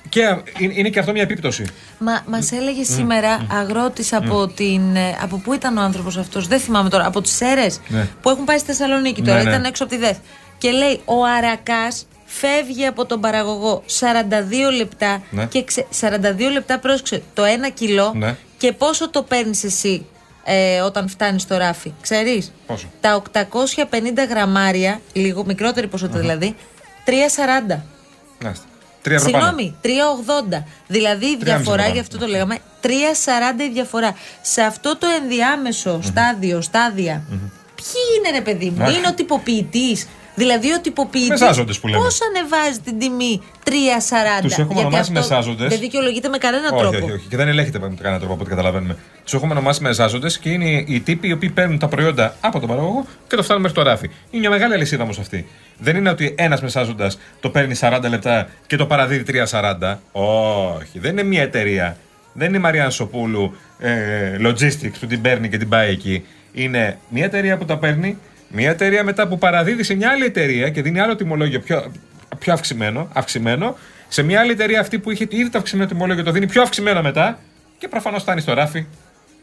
Και 0.09 0.21
ε, 0.21 0.37
είναι 0.57 0.73
είναι 0.75 0.89
και 0.89 0.99
αυτό 0.99 1.11
μια 1.11 1.21
επίπτωση. 1.21 1.65
Μα 1.99 2.21
μας 2.27 2.51
έλεγε 2.51 2.83
σήμερα 2.83 3.47
αγρότης 3.51 4.13
από 4.13 4.47
την. 4.47 4.95
ε, 4.95 5.17
Από 5.21 5.37
πού 5.37 5.53
ήταν 5.53 5.77
ο 5.77 5.81
άνθρωπος 5.81 6.17
αυτός, 6.17 6.47
δεν 6.47 6.59
θυμάμαι 6.59 6.89
τώρα. 6.89 7.05
Από 7.05 7.21
τις 7.21 7.31
Σέρες 7.35 7.79
Ναι. 7.87 8.07
που 8.21 8.29
έχουν 8.29 8.43
πάει 8.45 8.57
στη 8.57 8.67
Θεσσαλονίκη 8.67 9.21
τώρα. 9.21 9.37
Ναι, 9.37 9.43
ναι. 9.43 9.49
Ήταν 9.49 9.63
έξω 9.63 9.83
από 9.83 9.93
τη 9.93 9.99
ΔΕΘ. 9.99 10.17
Και 10.57 10.71
λέει 10.71 11.01
ο 11.05 11.23
Αρακάς 11.37 12.07
φεύγει 12.25 12.85
από 12.85 13.05
τον 13.05 13.21
παραγωγό 13.21 13.83
42 13.99 14.71
λεπτά. 14.77 15.21
Ναι. 15.29 15.45
Και 15.45 15.63
ξε- 15.63 15.87
42 15.99 16.51
λεπτά 16.51 16.79
πρόσεξε 16.79 17.21
το 17.33 17.43
ένα 17.43 17.69
κιλό. 17.69 18.11
Ναι. 18.15 18.35
Και 18.57 18.71
πόσο 18.71 19.09
το 19.09 19.23
παίρνεις 19.23 19.63
εσύ 19.63 20.05
ε, 20.43 20.79
όταν 20.79 21.09
φτάνεις 21.09 21.41
στο 21.41 21.57
ράφι, 21.57 21.93
ξέρεις; 22.01 22.51
Πόσο; 22.65 22.85
Τα 23.01 23.21
850 23.33 24.25
γραμμάρια, 24.29 25.01
λίγο 25.13 25.45
μικρότερη 25.45 25.87
ποσότητα 25.87 26.19
δηλαδή, 26.19 26.55
3,40. 27.69 27.79
Μάλιστα. 28.43 28.65
Τρία 29.01 29.15
ευρώ 29.15 29.31
πάνω. 29.31 29.45
Συγγνώμη, 29.45 29.75
3,80. 29.81 30.63
Δηλαδή 30.87 31.25
η 31.25 31.37
Τρία 31.37 31.55
διαφορά, 31.55 31.81
μισό 31.81 31.93
γι' 31.93 31.99
αυτό 31.99 32.17
το 32.17 32.25
λέγαμε, 32.27 32.57
3,40 32.81 32.89
η 33.61 33.69
διαφορά. 33.69 34.15
Σε 34.41 34.61
αυτό 34.61 34.97
το 34.97 35.07
ενδιάμεσο 35.21 35.99
στάδιο, 36.03 36.61
στάδια, 36.61 37.23
ποιοι 37.79 38.03
είναι 38.17 38.37
ρε 38.37 38.43
παιδί 38.43 38.69
μου, 38.69 38.83
Αχ. 38.83 38.95
είναι 38.95 39.07
ο 39.07 39.13
τυποποιητής. 39.13 40.07
Δηλαδή 40.35 40.73
ο 40.73 40.79
τυποποιητής. 40.81 41.29
Μεσάζοντες 41.29 41.79
που 41.79 41.87
λέμε. 41.87 42.03
Πώς 42.03 42.17
ανεβάζει 42.21 42.79
την 42.79 42.99
τιμή 42.99 43.41
3,40. 43.63 43.71
Τους 44.41 44.51
έχουμε 44.51 44.73
Γιατί 44.73 44.79
ονομάσει 44.79 44.99
αυτό 44.99 45.13
μεσάζοντες. 45.13 45.69
Δεν 45.69 45.79
δικαιολογείται 45.79 46.29
με 46.29 46.37
κανένα 46.37 46.69
όχι, 46.73 46.81
τρόπο. 46.81 47.05
όχι, 47.05 47.11
όχι. 47.13 47.27
Και 47.27 47.37
δεν 47.37 47.47
ελέγχεται 47.47 47.79
με 47.79 47.93
κανένα 48.01 48.17
τρόπο 48.17 48.33
από 48.33 48.41
ό,τι 48.41 48.49
καταλαβαίνουμε. 48.49 48.97
Τους 49.23 49.33
έχουμε 49.33 49.51
ονομάσει 49.51 49.81
μεσάζοντες 49.81 50.37
και 50.37 50.49
είναι 50.49 50.83
οι 50.87 50.99
τύποι 50.99 51.27
οι 51.27 51.31
οποίοι 51.31 51.49
παίρνουν 51.49 51.79
τα 51.79 51.87
προϊόντα 51.87 52.35
από 52.41 52.59
τον 52.59 52.69
παραγωγό 52.69 53.05
και 53.27 53.35
το 53.35 53.43
φτάνουν 53.43 53.61
μέχρι 53.61 53.77
το 53.77 53.83
ράφι. 53.83 54.05
Είναι 54.05 54.41
μια 54.41 54.49
μεγάλη 54.49 54.73
αλυσίδα 54.73 55.03
όμως 55.03 55.19
αυτή. 55.19 55.47
Δεν 55.77 55.95
είναι 55.95 56.09
ότι 56.09 56.35
ένας 56.37 56.61
μεσάζοντας 56.61 57.19
το 57.39 57.49
παίρνει 57.49 57.75
40 57.79 57.99
λεπτά 58.09 58.49
και 58.67 58.75
το 58.75 58.85
παραδίδει 58.85 59.43
3,40. 59.51 59.95
Όχι, 60.11 60.99
δεν 60.99 61.11
είναι 61.11 61.23
μια 61.23 61.41
εταιρεία. 61.41 61.97
Δεν 62.33 62.47
είναι 62.47 62.57
η 62.57 62.61
Μαρία 62.61 62.89
Σοπούλου 62.89 63.55
ε, 63.79 63.91
Logistics 64.41 64.99
που 64.99 65.05
την 65.07 65.21
παίρνει 65.21 65.49
και 65.49 65.57
την 65.57 65.69
πάει 65.69 65.89
εκεί. 65.91 66.25
Είναι 66.53 66.97
μια 67.09 67.25
εταιρεία 67.25 67.57
που 67.57 67.65
τα 67.65 67.77
παίρνει, 67.77 68.17
μια 68.47 68.69
εταιρεία 68.69 69.03
μετά 69.03 69.27
που 69.27 69.37
παραδίδει 69.37 69.83
σε 69.83 69.95
μια 69.95 70.09
άλλη 70.09 70.25
εταιρεία 70.25 70.69
και 70.69 70.81
δίνει 70.81 70.99
άλλο 70.99 71.15
τιμολόγιο 71.15 71.59
πιο, 71.59 71.91
πιο 72.39 72.53
αυξημένο, 72.53 73.09
αυξημένο. 73.13 73.77
Σε 74.07 74.23
μια 74.23 74.39
άλλη 74.39 74.51
εταιρεία 74.51 74.79
αυτή 74.79 74.99
που 74.99 75.11
είχε 75.11 75.27
ήδη 75.29 75.49
το 75.49 75.57
αυξημένο 75.57 75.89
τιμολόγιο 75.89 76.23
το 76.23 76.31
δίνει 76.31 76.47
πιο 76.47 76.61
αυξημένο 76.61 77.01
μετά 77.01 77.39
και 77.77 77.87
προφανώς 77.87 78.21
φτάνει 78.21 78.41
στο 78.41 78.53
ράφι 78.53 78.85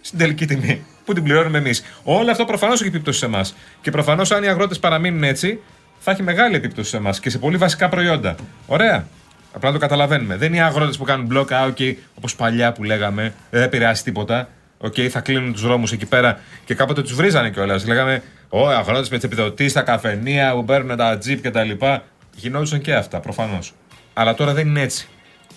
στην 0.01 0.19
τελική 0.19 0.47
τιμή 0.47 0.85
που 1.05 1.13
την 1.13 1.23
πληρώνουμε 1.23 1.59
εμείς. 1.59 1.85
Όλο 2.03 2.31
αυτό 2.31 2.45
προφανώς 2.45 2.81
έχει 2.81 2.89
επίπτωση 2.89 3.19
σε 3.19 3.27
εμάς. 3.27 3.57
Και 3.81 3.91
προφανώς 3.91 4.31
αν 4.31 4.43
οι 4.43 4.49
αγρότες 4.49 4.79
παραμείνουν 4.79 5.23
έτσι, 5.23 5.61
θα 5.99 6.11
έχει 6.11 6.23
μεγάλη 6.23 6.57
επίπτωση 6.57 6.91
σε 6.91 6.97
εμάς 6.97 7.21
και 7.21 7.31
σε 7.31 7.39
πολύ 7.39 7.57
βασικά 7.57 7.89
προϊόντα. 7.89 8.35
Ωραία. 8.67 9.07
Απλά 9.53 9.69
να 9.69 9.75
το 9.75 9.81
καταλαβαίνουμε. 9.81 10.37
Δεν 10.37 10.49
είναι 10.49 10.57
οι 10.57 10.61
αγρότες 10.61 10.97
που 10.97 11.05
κάνουν 11.05 11.27
μπλοκ, 11.27 11.53
α, 11.53 11.65
οκ, 11.65 11.77
όπως 12.15 12.35
παλιά 12.37 12.73
που 12.73 12.85
λέγαμε, 12.85 13.35
δεν 13.51 13.61
θα 13.61 13.67
επηρεάσει 13.67 14.05
τίποτα. 14.05 14.49
Οκ, 14.79 14.95
θα 15.11 15.21
κλείνουν 15.21 15.53
τους 15.53 15.63
δρόμους 15.63 15.93
εκεί 15.93 16.07
πέρα 16.07 16.41
και 16.65 16.75
κάποτε 16.75 17.03
τους 17.03 17.15
βρίζανε 17.15 17.51
κιόλας. 17.51 17.87
Λέγαμε, 17.87 18.23
Ω, 18.49 18.69
αγρότες 18.69 19.09
με 19.09 19.17
τις 19.17 19.25
επιδοτήσεις, 19.25 19.73
τα 19.73 19.83
καφενεία 19.83 20.53
που 20.53 20.65
παίρνουν 20.65 20.97
τα 20.97 21.19
τζιπ 21.19 21.43
κτλ. 21.43 21.71
Γινόντουσαν 22.35 22.81
και 22.81 22.95
αυτά, 22.95 23.21
προφανώς. 23.21 23.73
Αλλά 24.15 24.35
τώρα 24.35 24.53
δεν 24.53 24.67
είναι 24.67 24.81
έτσι. 24.81 25.09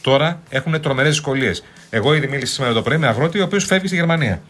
Τώρα 0.02 0.42
έχουν 0.50 0.82
τρομερές 0.82 1.12
δυσκολίες. 1.12 1.64
Εγώ 1.90 2.14
ήδη 2.14 2.28
μίλησα 2.28 2.54
σήμερα 2.54 2.74
το 2.74 2.82
πρωί 2.82 2.98
με 2.98 3.08
αγρότη 3.08 3.40
ο 3.40 3.44
οποίος 3.44 3.66
φεύγει 3.66 3.88
στη 3.88 3.96
Γερμανία. 3.96 4.42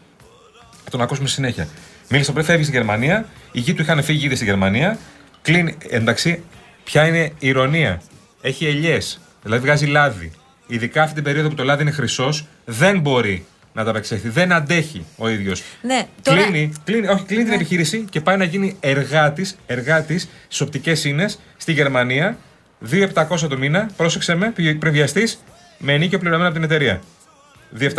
Θα 0.84 0.90
τον 0.90 1.02
ακούσουμε 1.02 1.28
στη 1.28 1.36
συνέχεια. 1.36 1.68
Μίλησα 2.10 2.28
το 2.28 2.34
πρωί, 2.34 2.46
φεύγει 2.46 2.64
στη 2.64 2.72
Γερμανία. 2.72 3.26
Οι 3.52 3.60
γη 3.60 3.74
του 3.74 3.82
είχαν 3.82 4.04
φύγει 4.04 4.26
ήδη 4.26 4.36
στη 4.36 4.46
Γερμανία. 4.46 4.98
Κλείνει. 5.42 5.78
Εντάξει, 5.90 6.44
ποια 6.84 7.08
είναι 7.08 7.24
η 7.40 7.48
ηρωνία. 7.48 8.02
Έχει 8.42 8.66
ελιές. 8.66 9.20
Δηλαδή 9.44 9.64
βγάζει 9.64 9.86
λάδι. 9.86 10.32
Ειδικά 10.68 11.02
αυτή 11.02 11.16
την 11.16 11.24
περίοδο 11.24 11.50
που 11.50 11.56
το 11.56 11.64
λάδι 11.64 11.82
είναι 11.82 11.92
χρυσός, 11.92 12.46
δεν 12.66 13.00
μπορεί 13.00 13.46
να 13.80 13.86
τα 13.86 13.90
απεξέλθει. 13.92 14.30
Δεν 14.30 14.52
αντέχει 14.52 15.06
ο 15.18 15.30
ίδιος. 15.30 15.64
Ναι, 15.82 16.08
τώρα... 16.22 16.42
Κλείνει, 16.42 16.74
κλείνει, 16.84 17.08
όχι, 17.08 17.24
κλείνει 17.24 17.44
την 17.44 17.54
επιχείρηση 17.54 18.06
και 18.10 18.22
πάει 18.22 18.38
να 18.38 18.44
γίνει 18.44 18.78
εργάτης 18.80 19.58
εργάτης 19.66 20.30
στις 20.44 20.62
οπτικές 20.62 21.04
ίνε 21.04 21.30
στη 21.58 21.72
Γερμανία. 21.72 22.38
2.700 22.92 23.38
το 23.50 23.58
μήνα. 23.58 23.90
Πρόσεξε 23.98 24.36
με, 24.36 24.54
πριν 24.80 24.92
βιαστεί 24.92 25.30
με 25.78 25.94
ενίκιο 25.94 26.20
πληρωμένο 26.20 26.50
από 26.50 26.56
την 26.56 26.64
εταιρεία. 26.64 27.02
2.700. 27.80 27.90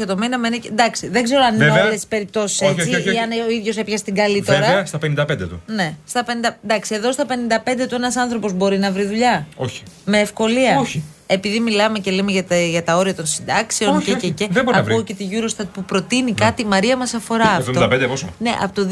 2.700 0.00 0.06
το 0.06 0.16
μήνα 0.16 0.38
με 0.38 0.48
νίκη. 0.48 0.68
Εντάξει, 0.68 1.08
δεν 1.08 1.22
ξέρω 1.22 1.42
αν 1.42 1.54
είναι 1.54 1.64
Βέβαια. 1.64 1.84
όλες 1.84 2.00
τι 2.00 2.06
περιπτώσεις 2.08 2.60
Όχι, 2.60 2.70
έτσι 2.70 2.82
όχι, 2.82 2.96
όχι, 2.96 3.08
όχι. 3.08 3.16
ή 3.16 3.20
αν 3.20 3.30
ο 3.30 3.50
ίδιος 3.50 3.76
έπιασε 3.76 4.04
την 4.04 4.14
καλή 4.14 4.42
τώρα. 4.42 4.58
Βέβαια 4.58 4.86
στα 4.86 4.98
55 4.98 5.36
του. 5.38 5.62
Ναι, 5.66 5.94
στα 6.06 6.24
50, 6.26 6.28
εντάξει, 6.64 6.94
εδώ 6.94 7.12
στα 7.12 7.26
55 7.28 7.86
του 7.88 7.94
ένας 7.94 8.16
άνθρωπος 8.16 8.52
μπορεί 8.52 8.78
να 8.78 8.90
βρει 8.92 9.06
δουλειά; 9.06 9.46
Όχι. 9.56 9.82
Με 10.04 10.20
ευκολία; 10.20 10.78
Όχι. 10.78 11.02
Επειδή 11.26 11.60
μιλάμε 11.60 11.98
και 11.98 12.10
λέμε 12.10 12.30
για 12.32 12.44
τα, 12.44 12.56
για 12.60 12.82
τα 12.84 12.96
όρια 12.96 13.14
των 13.14 13.26
συντάξεων 13.26 13.96
Όχι, 13.96 14.04
και, 14.04 14.10
όχι. 14.12 14.20
και, 14.20 14.44
και. 14.44 14.48
Δεν 14.52 14.64
μπορεί 14.64 14.76
να 14.76 14.82
Ακούω 14.82 14.94
βρει. 14.96 15.04
και 15.04 15.14
τη 15.14 15.28
Eurostat 15.32 15.66
που 15.72 15.84
προτείνει 15.84 16.32
κάτι, 16.32 16.62
η 16.62 16.64
Μαρία 16.64 16.96
μας 16.96 17.14
αφορά 17.14 17.44
αυτό. 17.50 17.72
75 17.92 18.04
πόσο; 18.08 18.28
Ναι, 18.38 18.54
από 18.62 18.74
το 18.74 18.88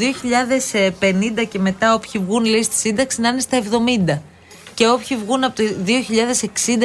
2050 1.39 1.45
και 1.49 1.59
μετά 1.59 1.93
όποιοι 1.93 2.21
βγουν 2.27 2.45
λέει 2.45 2.63
στη 2.63 2.75
σύνταξη 2.75 3.21
να 3.21 3.29
είναι 3.29 3.39
στα 3.39 3.59
70. 4.07 4.19
Και 4.73 4.87
όποιοι 4.87 5.17
βγουν 5.25 5.43
από 5.43 5.55
το 5.55 5.63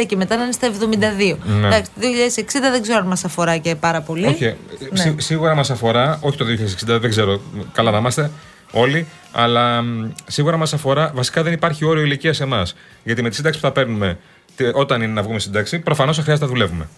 2060 0.00 0.06
και 0.06 0.16
μετά 0.16 0.36
να 0.36 0.42
είναι 0.42 0.52
στα 0.52 0.68
72. 0.68 1.36
Ναι. 1.44 1.66
Εντάξει, 1.66 1.90
το 1.94 2.00
2060 2.00 2.70
δεν 2.70 2.82
ξέρω 2.82 2.98
αν 2.98 3.06
μας 3.06 3.24
αφορά 3.24 3.56
και 3.56 3.74
πάρα 3.74 4.00
πολύ. 4.00 4.26
Όχι. 4.26 4.44
Ναι. 4.44 5.00
Σί- 5.00 5.20
σίγουρα 5.20 5.54
μας 5.54 5.70
αφορά, 5.70 6.18
όχι 6.22 6.36
το 6.36 6.44
2060, 6.44 7.00
δεν 7.00 7.10
ξέρω. 7.10 7.40
Καλά 7.72 7.90
να 7.90 7.98
είμαστε 7.98 8.30
όλοι. 8.72 9.06
Αλλά 9.32 9.82
μ, 9.82 10.10
σίγουρα 10.26 10.56
μας 10.56 10.72
αφορά. 10.72 11.12
Βασικά 11.14 11.42
δεν 11.42 11.52
υπάρχει 11.52 11.84
όριο 11.84 12.02
ηλικίας 12.02 12.36
σε 12.36 12.42
εμάς. 12.42 12.74
Γιατί 13.04 13.22
με 13.22 13.28
τη 13.28 13.34
σύνταξη 13.34 13.60
που 13.60 13.66
θα 13.66 13.72
παίρνουμε 13.72 14.06
τε- 14.06 14.16
όταν 14.72 15.02
είναι 15.02 15.12
να 15.12 15.22
βγούμε 15.22 15.38
σύνταξη, 15.38 15.78
προφανώς 15.78 16.16
θα 16.16 16.22
χρειάζεται 16.22 16.46
να 16.46 16.52
δουλεύουμε. 16.52 16.88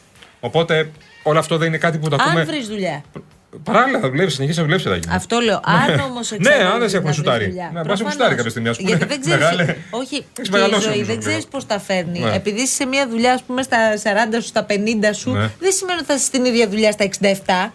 Οπότε 0.40 0.90
όλο 1.22 1.38
αυτό 1.38 1.56
δεν 1.56 1.68
είναι 1.68 1.78
κάτι 1.78 1.98
που 1.98 2.08
το 2.08 2.16
ακούμε. 2.20 2.40
Αν 2.40 2.46
βρεις 2.46 2.66
δουλειά. 2.68 3.02
Παράλληλα 3.62 3.98
θα 4.00 4.08
δουλεύεις, 4.10 4.34
συνεχίσει 4.34 4.58
να 4.58 4.64
δουλεύεις, 4.64 4.84
Ράκη 4.86 5.08
μου. 5.08 5.14
Αυτό 5.14 5.38
λέω. 5.38 5.60
Αν 5.64 6.00
όμως 6.00 6.30
Ναι, 6.38 6.54
αν 6.72 6.78
δεν 6.78 6.88
σε 6.88 6.96
έχουν 6.96 7.12
σουτάρει. 7.14 7.46
Ναι, 7.46 7.68
μπορεί 7.72 7.88
να 7.88 7.96
σε 7.96 8.02
έχουν 8.02 8.12
σουτάρει 8.12 8.34
κάποια 8.34 8.50
στιγμή, 8.50 8.68
ας 8.68 8.76
πούμε. 8.76 8.88
Γιατί 8.88 9.04
δεν 9.04 9.20
ξέρεις. 9.20 9.38
Μεγάλε. 9.44 9.76
Όχι, 9.90 10.14
Έχεις 10.14 10.24
και 10.32 10.42
η 10.46 10.50
μεγαλώσει 10.50 10.80
ζωή 10.82 10.92
όμως, 10.92 11.06
δεν 11.06 11.16
νομίζω. 11.16 11.28
ξέρει 11.30 11.44
πώς 11.50 11.66
τα 11.66 11.78
φέρνει. 11.80 12.18
Ναι. 12.18 12.34
Επειδή 12.34 12.60
είσαι 12.60 12.74
σε 12.74 12.86
μια 12.86 13.08
δουλειά, 13.08 13.32
ας 13.32 13.42
πούμε, 13.42 13.62
στα 13.62 13.78
40 13.96 14.40
σου, 14.40 14.46
στα 14.48 14.66
50 14.68 15.12
σου, 15.14 15.30
Ναι. 15.30 15.50
δεν 15.58 15.72
σημαίνει 15.72 15.98
ότι 15.98 16.06
θα 16.06 16.14
είσαι 16.14 16.24
στην 16.24 16.44
ίδια 16.44 16.68
δουλειά 16.68 16.92
στα 16.92 17.04
67. 17.04 17.72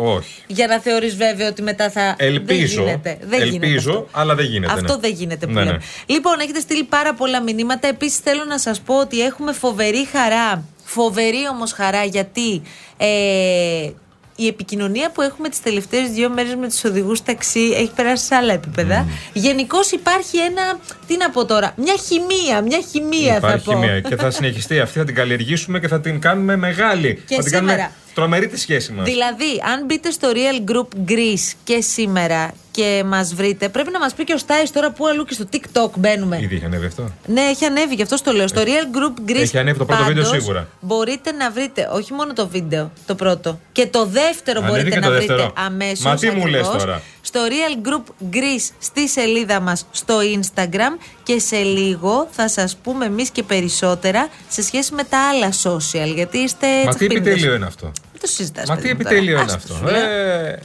Όχι. 0.00 0.42
Για 0.46 0.66
να 0.66 0.80
θεωρείς 0.80 1.16
βέβαιο 1.16 1.48
ότι 1.48 1.62
μετά 1.62 1.90
θα. 1.90 2.14
Ελπίζω. 2.18 2.74
Δεν 2.82 2.84
γίνεται. 2.84 3.18
Δεν 3.28 3.42
γίνεται 3.42 3.66
ελπίζω, 3.66 3.90
αυτό. 3.90 4.08
αλλά 4.10 4.34
δεν 4.34 4.44
γίνεται. 4.46 4.72
Αυτό 4.72 4.94
ναι. 4.94 5.00
δεν 5.00 5.12
γίνεται 5.12 5.46
που 5.46 5.52
Ναι, 5.52 5.60
λέμε. 5.60 5.72
ναι. 5.72 5.78
Λοιπόν, 6.14 6.40
έχετε 6.40 6.60
στείλει 6.60 6.84
πάρα 6.84 7.14
πολλά 7.14 7.42
μηνύματα. 7.42 7.88
Επίσης, 7.88 8.18
θέλω 8.18 8.44
να 8.44 8.58
σας 8.58 8.80
πω 8.80 8.98
ότι 9.00 9.20
έχουμε 9.24 9.52
φοβερή 9.52 10.06
χαρά. 10.12 10.64
Φοβερή 10.84 11.48
όμως 11.52 11.72
χαρά 11.72 12.04
γιατί 12.04 12.62
ε, 12.96 13.90
η 14.36 14.46
επικοινωνία 14.46 15.10
που 15.10 15.22
έχουμε 15.22 15.48
τις 15.48 15.60
τελευταίες 15.62 16.10
δύο 16.10 16.30
μέρες 16.30 16.54
με 16.54 16.68
τους 16.68 16.84
οδηγούς 16.84 17.22
ταξί 17.22 17.60
έχει 17.76 17.90
περάσει 17.96 18.24
σε 18.24 18.34
άλλα 18.34 18.52
επίπεδα. 18.52 19.06
Γενικώς 19.32 19.90
υπάρχει 19.90 20.36
ένα. 20.38 20.78
Τι 21.06 21.16
να 21.16 21.30
πω 21.30 21.44
τώρα, 21.44 21.74
μια 21.76 21.94
χημεία. 22.08 22.60
Μια 22.60 22.78
χημεία 22.90 23.36
Υπάρχει 23.36 23.58
θα 23.58 23.72
πω. 23.72 23.72
χημεία 23.72 24.00
και 24.00 24.16
θα 24.16 24.30
συνεχιστεί 24.30 24.80
αυτή, 24.80 24.98
θα 24.98 25.04
την 25.04 25.14
καλλιεργήσουμε 25.14 25.80
και 25.80 25.88
θα 25.88 26.00
την 26.00 26.20
κάνουμε 26.20 26.56
μεγάλη. 26.56 27.22
Και 27.26 27.34
θα 27.34 27.42
την 27.42 27.52
κάνουμε 27.52 27.72
σήμερα. 27.72 27.92
Τρομερή 28.14 28.48
τη 28.48 28.58
σχέση 28.58 28.92
μας. 28.92 29.04
Δηλαδή, 29.04 29.62
αν 29.74 29.84
μπείτε 29.84 30.10
στο 30.10 30.28
Real 30.34 30.70
Group 30.70 31.10
Greece 31.10 31.52
και 31.64 31.80
σήμερα 31.80 32.52
και 32.70 33.02
μας 33.06 33.34
βρείτε, 33.34 33.68
πρέπει 33.68 33.90
να 33.90 33.98
μας 33.98 34.14
πει 34.14 34.24
και 34.24 34.32
ο 34.32 34.38
Στάις 34.38 34.70
τώρα 34.70 34.90
που 34.90 35.06
αλλού 35.06 35.24
και 35.24 35.32
στο 35.34 35.44
TikTok 35.52 35.90
μπαίνουμε. 35.96 36.38
Ήδη 36.40 36.54
είχε 36.54 36.64
ανέβει 36.64 36.86
αυτό; 36.86 37.10
Ναι, 37.26 37.40
έχει 37.40 37.64
ανέβει, 37.64 37.94
γι' 37.94 38.02
αυτό 38.02 38.22
το 38.22 38.32
λέω. 38.32 38.48
Στο 38.48 38.62
Real 38.62 38.96
Group 38.96 39.30
Greece. 39.30 39.40
Έχει 39.40 39.58
ανέβει 39.58 39.78
το 39.78 39.84
πρώτο 39.84 40.04
βίντεο 40.04 40.22
πάντως, 40.22 40.42
σίγουρα. 40.42 40.68
Μπορείτε 40.80 41.32
να 41.32 41.50
βρείτε 41.50 41.88
όχι 41.92 42.12
μόνο 42.12 42.32
το 42.32 42.48
βίντεο, 42.48 42.90
το 43.06 43.14
πρώτο, 43.14 43.60
και 43.72 43.86
το 43.86 44.06
δεύτερο 44.06 44.60
Ανέβηκε 44.64 44.82
μπορείτε 44.82 45.00
το 45.00 45.08
να 45.08 45.16
βρείτε 45.16 45.34
δεύτερο. 45.34 45.52
αμέσως. 45.66 46.04
Μα 46.04 46.14
τι 46.14 46.30
μου 46.30 46.46
λες 46.46 46.68
τώρα; 46.68 47.02
Στο 47.28 47.40
Real 47.48 47.88
Group 47.88 48.34
Greece 48.36 48.68
στη 48.78 49.08
σελίδα 49.08 49.60
μας 49.60 49.86
στο 49.90 50.18
Instagram 50.40 50.98
και 51.22 51.38
σε 51.38 51.56
λίγο 51.56 52.28
θα 52.30 52.48
σας 52.48 52.76
πούμε 52.76 53.04
εμείς 53.04 53.30
και 53.30 53.42
περισσότερα 53.42 54.28
σε 54.48 54.62
σχέση 54.62 54.94
με 54.94 55.04
τα 55.04 55.28
άλλα 55.28 55.52
social. 55.62 56.12
Γιατί 56.14 56.38
είστε. 56.38 56.66
Μα 56.66 56.80
τι 56.82 56.88
τσαχπίνιδες. 56.88 57.26
επιτέλειο 57.32 57.54
είναι 57.54 57.66
αυτό; 57.66 57.92
Δεν 58.12 58.20
το 58.20 58.26
συζητάς, 58.26 58.68
Μα 58.68 58.74
παιδί 58.74 58.88
τι 58.88 58.94
μου, 58.94 59.02
τώρα. 59.02 59.14
επιτέλειο 59.14 59.40
είναι 59.42 59.52
Άστο, 59.52 59.72
αυτό; 59.74 59.86
σου 59.86 59.92
λέω. 59.92 60.08
Ε, 60.10 60.62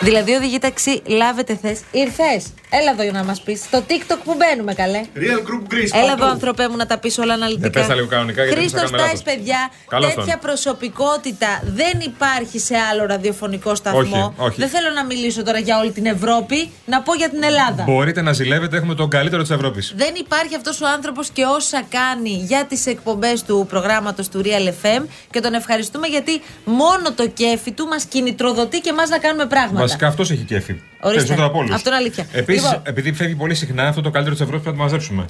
Δηλαδή, 0.00 0.32
οδηγεί 0.32 0.58
ταξί, 0.58 1.02
λάβετε 1.06 1.58
θε. 1.62 1.74
Ήρθες. 1.90 2.44
Έλα 2.80 2.90
εδώ 2.90 3.02
για 3.02 3.12
να 3.12 3.24
μας 3.24 3.40
πεις. 3.40 3.60
Στο 3.60 3.78
TikTok 3.88 4.18
που 4.24 4.34
μπαίνουμε, 4.38 4.74
καλέ. 4.74 5.00
Real 5.16 5.40
Group 5.48 5.72
Greece. 5.72 5.92
Έλα 5.92 6.08
παντού. 6.08 6.22
εδώ, 6.22 6.26
ανθρωπέ 6.30 6.68
μου, 6.68 6.76
να 6.76 6.86
τα 6.86 6.98
πεις 6.98 7.18
όλα 7.18 7.34
αναλυτικά. 7.34 7.66
Ε, 7.66 7.70
πες 7.70 7.86
τα 7.86 7.94
λίγο 7.94 8.06
κανονικά, 8.06 8.42
γιατί 8.44 8.58
Χρήστο 8.58 8.78
θα 8.78 8.84
κάνουμε 8.84 8.98
Τάις, 9.02 9.12
λάθος. 9.12 9.34
παιδιά, 9.34 9.70
Καλώς 9.88 10.14
τέτοια 10.14 10.32
τον. 10.32 10.40
προσωπικότητα 10.40 11.62
δεν 11.64 12.00
υπάρχει 12.00 12.58
σε 12.58 12.74
άλλο 12.90 13.06
ραδιοφωνικό 13.06 13.74
σταθμό. 13.74 14.00
Όχι, 14.00 14.32
όχι. 14.36 14.60
Δεν 14.60 14.68
θέλω 14.68 14.90
να 14.94 15.04
μιλήσω 15.04 15.42
τώρα 15.42 15.58
για 15.58 15.78
όλη 15.78 15.90
την 15.92 16.06
Ευρώπη, 16.06 16.70
να 16.86 17.00
πω 17.02 17.14
για 17.14 17.28
την 17.28 17.42
Ελλάδα. 17.42 17.82
μπορείτε 17.82 18.22
να 18.22 18.32
ζηλεύετε, 18.32 18.76
έχουμε 18.76 18.94
τον 18.94 19.08
καλύτερο 19.10 19.42
της 19.42 19.50
Ευρώπης. 19.50 19.92
Δεν 19.96 20.14
υπάρχει 20.18 20.54
αυτός 20.56 20.80
ο 20.80 20.86
άνθρωπος 20.86 21.30
και 21.30 21.44
όσα 21.44 21.82
κάνει 21.88 22.30
για 22.30 22.64
τις 22.64 22.86
εκπομπές 22.86 23.42
του 23.42 23.66
προγράμματος 23.68 24.28
του 24.28 24.42
Real 24.44 24.68
FM 24.84 25.02
και 25.30 25.40
τον 25.40 25.54
ευχαριστούμε 25.54 26.06
γιατί 26.06 26.40
μόνο 26.64 27.12
το 27.16 27.28
κέφι 27.28 27.72
του 27.72 27.86
μας 27.86 28.04
κινητροδοτεί 28.04 28.80
και 28.80 28.88
εμά 28.88 29.08
να 29.08 29.18
κάνουμε 29.18 29.46
πράγματα. 29.46 29.80
Βασικά 29.80 30.06
αυτός 30.06 30.30
έχει 30.30 30.42
κέφι. 30.44 30.80
Ορίστε. 31.04 31.24
Περισσότερο 31.26 31.46
από 31.46 31.58
όλους. 31.58 31.70
Αυτό 31.74 31.88
είναι 31.88 31.98
αλήθεια. 31.98 32.26
Επίσης, 32.32 32.62
Λοιπόν. 32.62 32.80
επειδή 32.84 33.12
φεύγει 33.12 33.34
πολύ 33.34 33.54
συχνά, 33.54 33.88
αυτό 33.88 34.00
το 34.00 34.10
καλύτερο 34.10 34.34
της 34.36 34.44
Ευρώπης 34.44 34.62
πρέπει 34.64 34.78
να 34.78 34.84
το 34.84 34.90
μαζέψουμε. 34.90 35.24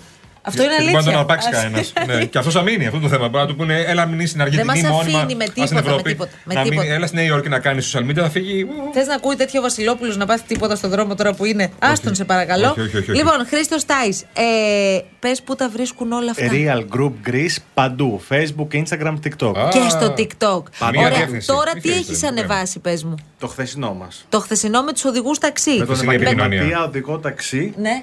Αυτό 0.45 0.63
είναι 0.63 0.71
Γιατί 0.77 0.83
αλήθεια. 0.97 1.01
Μπορεί 1.01 1.17
να 1.17 1.25
τον 1.25 1.31
αρπάξει 1.31 1.49
Ας- 1.53 1.63
κανένας. 1.63 1.93
ναι. 2.19 2.25
Και 2.25 2.39
αυτός 2.39 2.55
θα 2.55 2.63
μείνει 2.63 2.87
αυτό 2.87 2.99
το 2.99 3.09
θέμα. 3.09 3.29
Μπορεί 3.29 3.43
να 3.45 3.51
του 3.51 3.57
πούνε, 3.57 3.81
έλα 3.81 4.07
μείνει 4.07 4.27
στην 4.27 4.41
Αργεντινή 4.41 4.67
μας 4.67 4.81
μόνιμα. 4.93 5.19
αφήνει 5.19 5.35
με 5.35 5.45
ας 5.45 5.51
στην 5.51 5.63
τίποτα, 5.65 5.83
με 5.83 5.89
Ευρώπη. 5.91 6.11
τίποτα, 6.11 6.31
με 6.45 6.55
να 6.55 6.61
μείνει- 6.61 6.77
τίποτα. 6.77 6.95
έλα 6.95 7.07
στη 7.07 7.17
Νέα 7.17 7.25
Υόρκη 7.25 7.49
να 7.49 7.59
κάνει 7.59 7.83
social 7.93 8.01
media, 8.11 8.15
θα 8.21 8.31
φύγει. 8.31 8.67
Θες 8.93 9.07
να 9.07 9.15
ακούει 9.15 9.37
τέτοιο 9.37 9.61
Βασιλόπουλος 9.63 10.17
να 10.17 10.27
πάθει 10.27 10.43
τίποτα 10.47 10.77
στον 10.77 10.91
δρόμο 10.91 11.15
τώρα 11.15 11.35
που 11.35 11.45
είναι; 11.45 11.71
Άστον, 11.79 12.15
σε 12.15 12.25
παρακαλώ. 12.25 12.69
Όχι, 12.71 12.81
όχι, 12.81 12.97
όχι, 12.97 13.11
όχι. 13.11 13.19
Λοιπόν, 13.23 13.47
Χρήστος 13.47 13.85
Τάις, 13.85 14.21
ε, 14.33 14.99
πες 15.19 15.43
πού 15.43 15.55
τα 15.55 15.69
βρίσκουν 15.69 16.13
όλα 16.13 16.31
αυτά. 16.31 16.47
Real 16.51 16.97
Group 16.97 17.13
Greece 17.31 17.57
παντού. 17.75 18.21
Facebook, 18.29 18.69
Instagram, 18.83 19.15
TikTok. 19.25 19.55
Και 19.71 19.89
στο 19.89 20.15
TikTok. 20.19 20.63
Μία 20.93 21.01
Ωραία. 21.07 21.17
διεύθυνση. 21.17 21.47
Τώρα 21.47 21.71
Μη 21.75 21.81
τι 21.81 21.89
φαίνεται, 21.89 22.07
έχεις 22.09 22.23
ναι. 22.23 22.29
ανεβάσει, 22.29 22.79
πες 22.79 23.05
μου; 23.05 23.15
Το 23.39 23.47
χθεσινό 23.49 23.95
μας. 23.95 24.25
Το 24.29 24.41
χθεσινό 24.41 24.83
με 24.83 24.93
τους 24.93 25.05
οδηγούς 25.05 25.39
ταξί. 25.39 25.79
Με 25.79 25.87
τον 25.87 25.97
είναι 26.03 26.13
η 26.13 26.15
επικοινωνία. 26.15 26.45
επαγγελματία 26.45 26.85
οδηγό 26.85 27.19
ταξί 27.19 27.73
Ναι. 27.77 28.03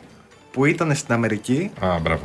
Που 0.52 0.66
ήταν 0.66 0.96
στην 0.96 1.14
Αμερική 1.14 1.72
Α, 1.80 2.00
μπράβο. 2.02 2.24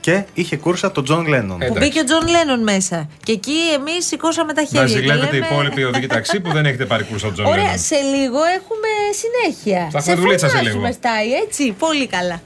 και 0.00 0.24
είχε 0.34 0.56
κούρσα 0.56 0.92
τον 0.92 1.04
Τζον 1.04 1.26
Λένον. 1.26 1.58
Που 1.58 1.74
μπήκε 1.78 2.00
ο 2.00 2.04
Τζον 2.04 2.26
Λένον 2.28 2.62
μέσα. 2.62 3.08
Και 3.24 3.32
εκεί 3.32 3.58
εμείς 3.74 4.06
σηκώσαμε 4.06 4.52
τα 4.52 4.60
Να 4.60 4.66
χέρια. 4.66 4.82
και 4.86 4.92
ζηλεύετε 5.00 5.36
οι 5.36 5.40
λέμε- 5.40 5.50
υπόλοιποι 5.52 5.84
οδηγοί 5.84 6.06
ταξί 6.06 6.40
που 6.40 6.52
δεν 6.52 6.66
έχετε 6.66 6.84
πάρει 6.84 7.04
κούρσα 7.04 7.32
Τζον 7.32 7.46
Ωραία, 7.46 7.74
Lennon. 7.74 7.78
σε 7.78 7.96
λίγο 7.96 8.38
έχουμε 8.58 8.88
συνέχεια. 9.22 9.88
Θα 9.90 9.98
έχουμε 9.98 10.14
δουλίτσα 10.14 10.48
σε 10.48 10.56
λίγο. 10.60 10.68
φωνάζουμε, 10.74 10.92
Stay, 10.92 11.32
έτσι. 11.32 11.72
Πολύ 11.78 12.06
καλά. 12.06 12.40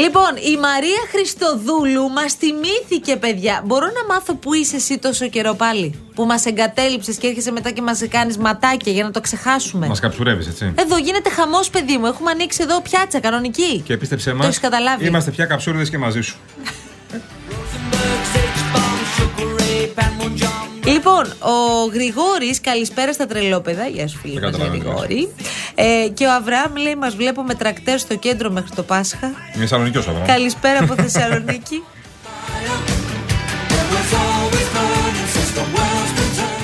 Λοιπόν, 0.00 0.36
η 0.52 0.56
Μαρία 0.56 1.02
Χριστοδούλου 1.10 2.10
μας 2.10 2.32
θυμήθηκε, 2.32 3.16
παιδιά. 3.16 3.62
Μπορώ 3.64 3.86
να 3.86 4.14
μάθω 4.14 4.34
που 4.34 4.54
είσαι 4.54 4.76
εσύ 4.76 4.98
τόσο 4.98 5.28
καιρό 5.28 5.54
πάλι. 5.54 5.94
Που 6.14 6.24
μας 6.24 6.44
εγκατέλειψες 6.46 7.16
και 7.16 7.26
έρχεσαι 7.26 7.50
μετά 7.52 7.70
και 7.70 7.82
μας 7.82 8.02
κάνεις 8.08 8.38
ματάκια 8.38 8.92
για 8.92 9.04
να 9.04 9.10
το 9.10 9.20
ξεχάσουμε; 9.20 9.86
Μας 9.86 10.00
καψουρεύεις, 10.00 10.46
έτσι. 10.46 10.72
Εδώ 10.76 10.98
γίνεται 10.98 11.30
χαμός, 11.30 11.70
παιδί 11.70 11.96
μου. 11.98 12.06
Έχουμε 12.06 12.30
ανοίξει 12.30 12.62
εδώ 12.62 12.80
πιάτσα 12.80 13.20
κανονική. 13.20 13.80
Και 13.86 13.96
πίστεψε 13.96 14.30
Το 14.30 14.36
μας. 14.36 14.46
έχεις 14.46 14.60
καταλάβει. 14.60 15.06
Είμαστε 15.06 15.30
πια 15.30 15.44
καψούριδε 15.44 15.84
και 15.84 15.98
μαζί 15.98 16.20
σου. 16.20 16.36
Λοιπόν, 20.90 21.24
ο 21.38 21.84
Γρηγόρης, 21.92 22.60
καλησπέρα 22.60 23.12
στα 23.12 23.26
τρελόπεδα. 23.26 23.86
Γεια 23.86 24.08
σου, 24.08 24.18
φίλε 24.18 24.40
Δεν 24.40 24.42
μας, 24.42 24.52
καταλαβαίνω, 24.52 24.84
Γρηγόρη. 24.84 25.28
Ε, 25.74 26.08
και 26.14 26.26
ο 26.26 26.32
Αβραάμ 26.32 26.76
λέει: 26.76 26.94
Μας 26.94 27.14
βλέπω 27.14 27.42
με 27.42 27.54
τρακτέρ 27.54 27.98
στο 27.98 28.16
κέντρο 28.16 28.50
μέχρι 28.50 28.70
το 28.74 28.82
Πάσχα. 28.82 29.32
Είναι 29.56 29.66
σαλονικό 29.66 29.98
αυτό. 29.98 30.22
Καλησπέρα 30.26 30.78
από 30.78 30.94
Θεσσαλονίκη. 30.94 31.82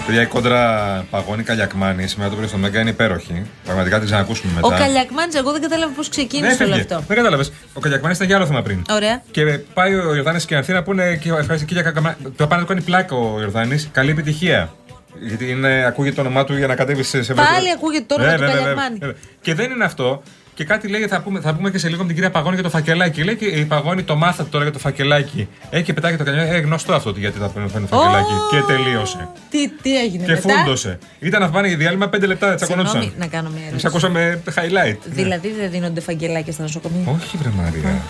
Παιδιά, 0.07 0.23
η 0.23 0.27
κόντρα 0.27 1.05
παγώνει 1.11 1.42
Καλιακμάνη 1.42 2.07
σήμερα 2.07 2.31
το 2.31 2.37
πρωί 2.37 2.49
στο 2.49 2.57
Μέγκα 2.57 2.81
είναι 2.81 2.90
υπέροχη. 2.90 3.42
Πραγματικά 3.64 3.97
την 3.99 4.07
ξανακούσουμε 4.07 4.53
μετά. 4.55 4.66
Ο 4.66 4.71
Καλιακμάνης, 4.79 5.35
εγώ 5.35 5.53
δεν 5.53 5.61
κατάλαβα 5.61 5.92
πώς 5.92 6.09
ξεκίνησε 6.09 6.47
Ναι, 6.49 6.64
όλο 6.64 6.75
έφευγε. 6.75 6.95
αυτό. 6.95 7.05
Δεν 7.09 7.16
κατάλαβες. 7.16 7.53
Ο 7.73 7.81
Καλιακμάνης 7.81 8.16
ήταν 8.16 8.29
για 8.29 8.37
άλλο 8.37 8.47
θέμα 8.47 8.62
πριν. 8.62 8.85
Ωραία. 8.90 9.23
Και 9.31 9.45
πάει 9.75 9.95
ο 9.95 10.14
Ιορδάνης 10.14 10.45
και 10.45 10.55
η 10.55 10.57
Ανθήνα 10.57 10.83
που 10.83 10.92
είναι 10.92 11.16
και 11.16 11.29
ευχαριστή 11.31 11.73
για 11.73 11.83
Κακαμάνη. 11.83 12.16
Το 12.37 12.47
πάνε 12.47 12.61
να 12.61 12.66
του 12.66 12.66
κάνει 12.66 12.81
πλάκα 12.81 13.16
ο 13.16 13.40
Ιορδάνης. 13.40 13.88
Καλή 13.92 14.11
επιτυχία. 14.11 14.73
Γιατί 15.21 15.51
είναι, 15.51 15.85
ακούγεται 15.87 16.14
το 16.14 16.21
όνομά 16.21 16.45
του 16.45 16.57
για 16.57 16.66
να 16.66 16.75
κατέβει 16.75 17.03
σε 17.03 17.23
σε 17.23 17.35
Πάλι 17.35 17.49
ευρωπαϊκό- 17.49 17.77
ακούγεται 17.77 18.05
το 18.09 18.14
όνομα 18.14 18.31
Ναι, 18.31 18.37
του 18.37 18.40
βέβαια, 18.45 18.57
Καλιακμάνη. 18.61 18.99
βέβαια. 18.99 19.16
Και 19.40 19.55
δεν 19.55 19.71
είναι 19.71 19.85
αυτό. 19.85 20.23
Και 20.57 20.64
κάτι 20.64 20.88
λέει, 20.88 21.07
θα 21.07 21.21
πούμε, 21.21 21.40
θα 21.40 21.55
πούμε 21.55 21.71
και 21.71 21.79
σε 21.79 21.88
λίγο 21.88 22.01
με 22.01 22.07
την 22.07 22.14
κυρία 22.14 22.31
Παγώνη 22.31 22.55
για 22.55 22.62
το 22.64 22.71
φακελάκι. 22.71 23.23
Λέει 23.25 23.37
και 23.37 23.45
η 23.45 23.64
Παγώνη 23.64 24.03
το 24.03 24.16
μάθατε 24.16 24.49
τώρα 24.51 24.64
για 24.64 24.73
το 24.73 24.79
φακελάκι. 24.79 25.49
Έχει 25.71 25.83
και 25.83 25.92
πετάει 25.92 26.11
και 26.12 26.16
το 26.19 26.25
καλιά. 26.25 26.42
Ε, 26.42 26.59
γνωστό 26.59 26.95
αυτό 26.95 27.11
ότι 27.11 27.21
γιατί 27.21 27.38
θα 27.38 27.47
παίρνει 27.49 27.69
το 27.71 27.97
φακελάκι. 27.97 28.33
Και 28.51 28.61
τελείωσε. 28.73 29.29
Τι, 29.51 29.69
τι 29.83 29.99
έγινε 30.01 30.25
Και 30.25 30.33
μετά; 30.33 30.49
φούντωσε. 30.59 30.99
Ήταν 31.19 31.40
να 31.40 31.51
πάνε 31.51 31.69
διάλειμμα 31.75 32.07
5 32.16 32.27
λεπτά, 32.27 32.59
Συγγνώμη, 32.59 32.83
τσακωνόντουσαν. 32.83 33.12
να 33.19 33.27
κάνω 33.27 33.49
μια 33.49 33.59
Εμεί 33.59 33.66
ερώτηση. 33.69 33.87
ακούσαμε 33.87 34.42
highlight. 34.55 34.97
Δηλαδή 35.05 35.53
δεν 35.61 35.71
δίνονται 35.71 36.01
φαγγελάκια 36.01 36.53
στα 36.53 36.62
νοσοκομεία; 36.62 37.11
Όχι, 37.21 37.37
βρε 37.37 37.51
Μαρία. 37.57 38.03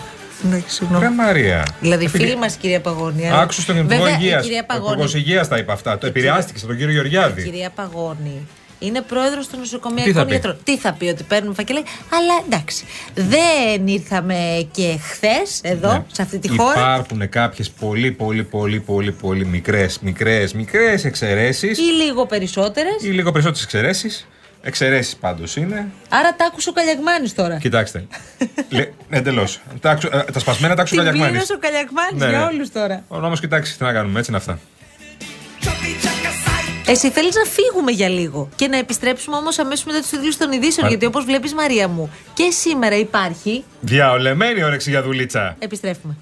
Εντάξει, 0.45 0.75
συγγνώμη. 0.75 1.05
Βρε 1.05 1.13
Μαρία. 1.15 1.63
Δηλαδή, 1.79 2.05
Επειδή- 2.05 2.23
φίλη 2.23 2.37
μας, 2.37 2.55
κυρία 2.55 2.81
Παγώνη. 2.81 3.29
αλλά- 3.29 3.39
Άκουσε 3.41 3.65
τον 3.65 3.77
Υπουργός 3.77 3.97
Βέβαια, 4.03 4.17
Υγείας. 4.19 4.41
Η 4.41 4.43
κυρία 4.43 4.65
Ο 4.69 4.73
Υπουργός 4.75 4.95
Παγώνη. 4.95 5.11
Υγείας 5.19 5.47
τα 5.47 5.57
είπε 5.57 5.71
αυτά. 5.71 5.97
Το 5.97 6.07
επηρεάστηκε 6.07 6.57
στον 6.59 6.69
κύριο 6.77 6.89
Η 6.89 6.93
Γεωργιάδη. 6.93 7.43
κυρία 7.43 7.69
Παγώνη 7.75 8.47
είναι 8.79 9.01
πρόεδρος 9.01 9.35
των 9.35 9.45
Τι 9.45 9.55
θα 9.55 9.57
νοσοκομιακών 9.59 10.25
πει; 10.25 10.31
γιατρών. 10.31 10.57
Τι 10.63 10.77
θα 10.77 10.93
πει, 10.93 11.05
ότι 11.05 11.23
παίρνουμε 11.23 11.53
φακελάκια. 11.53 11.91
Αλλά 12.11 12.33
εντάξει. 12.49 12.85
Δεν 13.13 13.87
ήρθαμε 13.87 14.67
και 14.71 14.97
χθες 15.01 15.59
εδώ, 15.63 15.91
Ναι. 15.91 16.03
σε 16.11 16.21
αυτή 16.21 16.39
τη 16.39 16.49
χώρα. 16.49 16.93
Υπάρχουν 16.93 17.29
κάποιες 17.29 17.69
πολύ, 17.69 18.11
πολύ, 18.11 18.43
πολύ, 18.43 18.79
πολύ, 18.79 19.11
πολύ 19.11 19.45
μικρές, 19.45 19.99
μικρές, 19.99 20.53
μικρές 20.53 21.05
εξαιρέσεις 21.05 21.77
Ή 21.77 21.81
λίγο 21.81 22.25
περισσότερες. 22.25 23.03
ή 23.03 23.07
λίγο 23.07 23.31
περισσότερες 23.31 23.63
εξαιρέσεις. 23.63 24.27
Εξαιρέσεις 24.61 25.15
πάντως 25.15 25.55
είναι. 25.55 25.87
Άρα 26.09 26.35
τα 26.35 26.45
άκουσε 26.45 26.69
ο 26.69 26.73
Καλιακμάνη 26.73 27.29
τώρα. 27.29 27.57
Κοιτάξτε. 27.57 28.05
Εντελώς. 29.09 29.61
Τα, 29.81 29.89
άκουσε- 29.91 30.13
ε, 30.13 30.23
τα 30.31 30.39
σπασμένα 30.39 30.75
τα 30.75 30.81
άκουσε 30.81 30.95
ο 30.95 30.97
Την 30.97 31.05
Καλιακμάνη. 31.05 31.31
πλήρωσε 31.31 31.53
ο 31.53 31.59
Καλιακμάνη 31.59 32.17
Ναι, 32.17 32.25
ναι. 32.25 32.31
για 32.31 32.47
όλους 32.47 32.71
τώρα. 32.71 33.03
Όμω 33.07 33.35
κοιτάξτε, 33.35 33.75
τι 33.77 33.83
να 33.83 33.93
κάνουμε, 33.93 34.19
έτσι 34.19 34.31
είναι 34.31 34.39
αυτά. 34.39 34.59
Εσύ 36.89 37.09
θέλεις 37.11 37.35
να 37.35 37.43
φύγουμε 37.43 37.91
για 37.91 38.09
λίγο 38.09 38.49
και 38.55 38.67
να 38.67 38.77
επιστρέψουμε 38.77 39.35
όμως 39.37 39.59
αμέσως 39.59 39.85
μετά 39.85 39.99
τους 39.99 40.09
τίτλου 40.09 40.37
των 40.37 40.51
ειδήσεων. 40.51 40.81
Μα- 40.85 40.87
Γιατί 40.89 41.05
όπως 41.05 41.25
βλέπεις, 41.25 41.53
Μαρία 41.53 41.87
μου, 41.87 42.11
και 42.33 42.49
σήμερα 42.51 42.95
υπάρχει. 42.97 43.63
Διαολεμένη 43.81 44.63
όρεξη 44.63 44.89
για 44.89 45.03
δουλίτσα. 45.03 45.55
Επιστρέφουμε. 45.59 46.15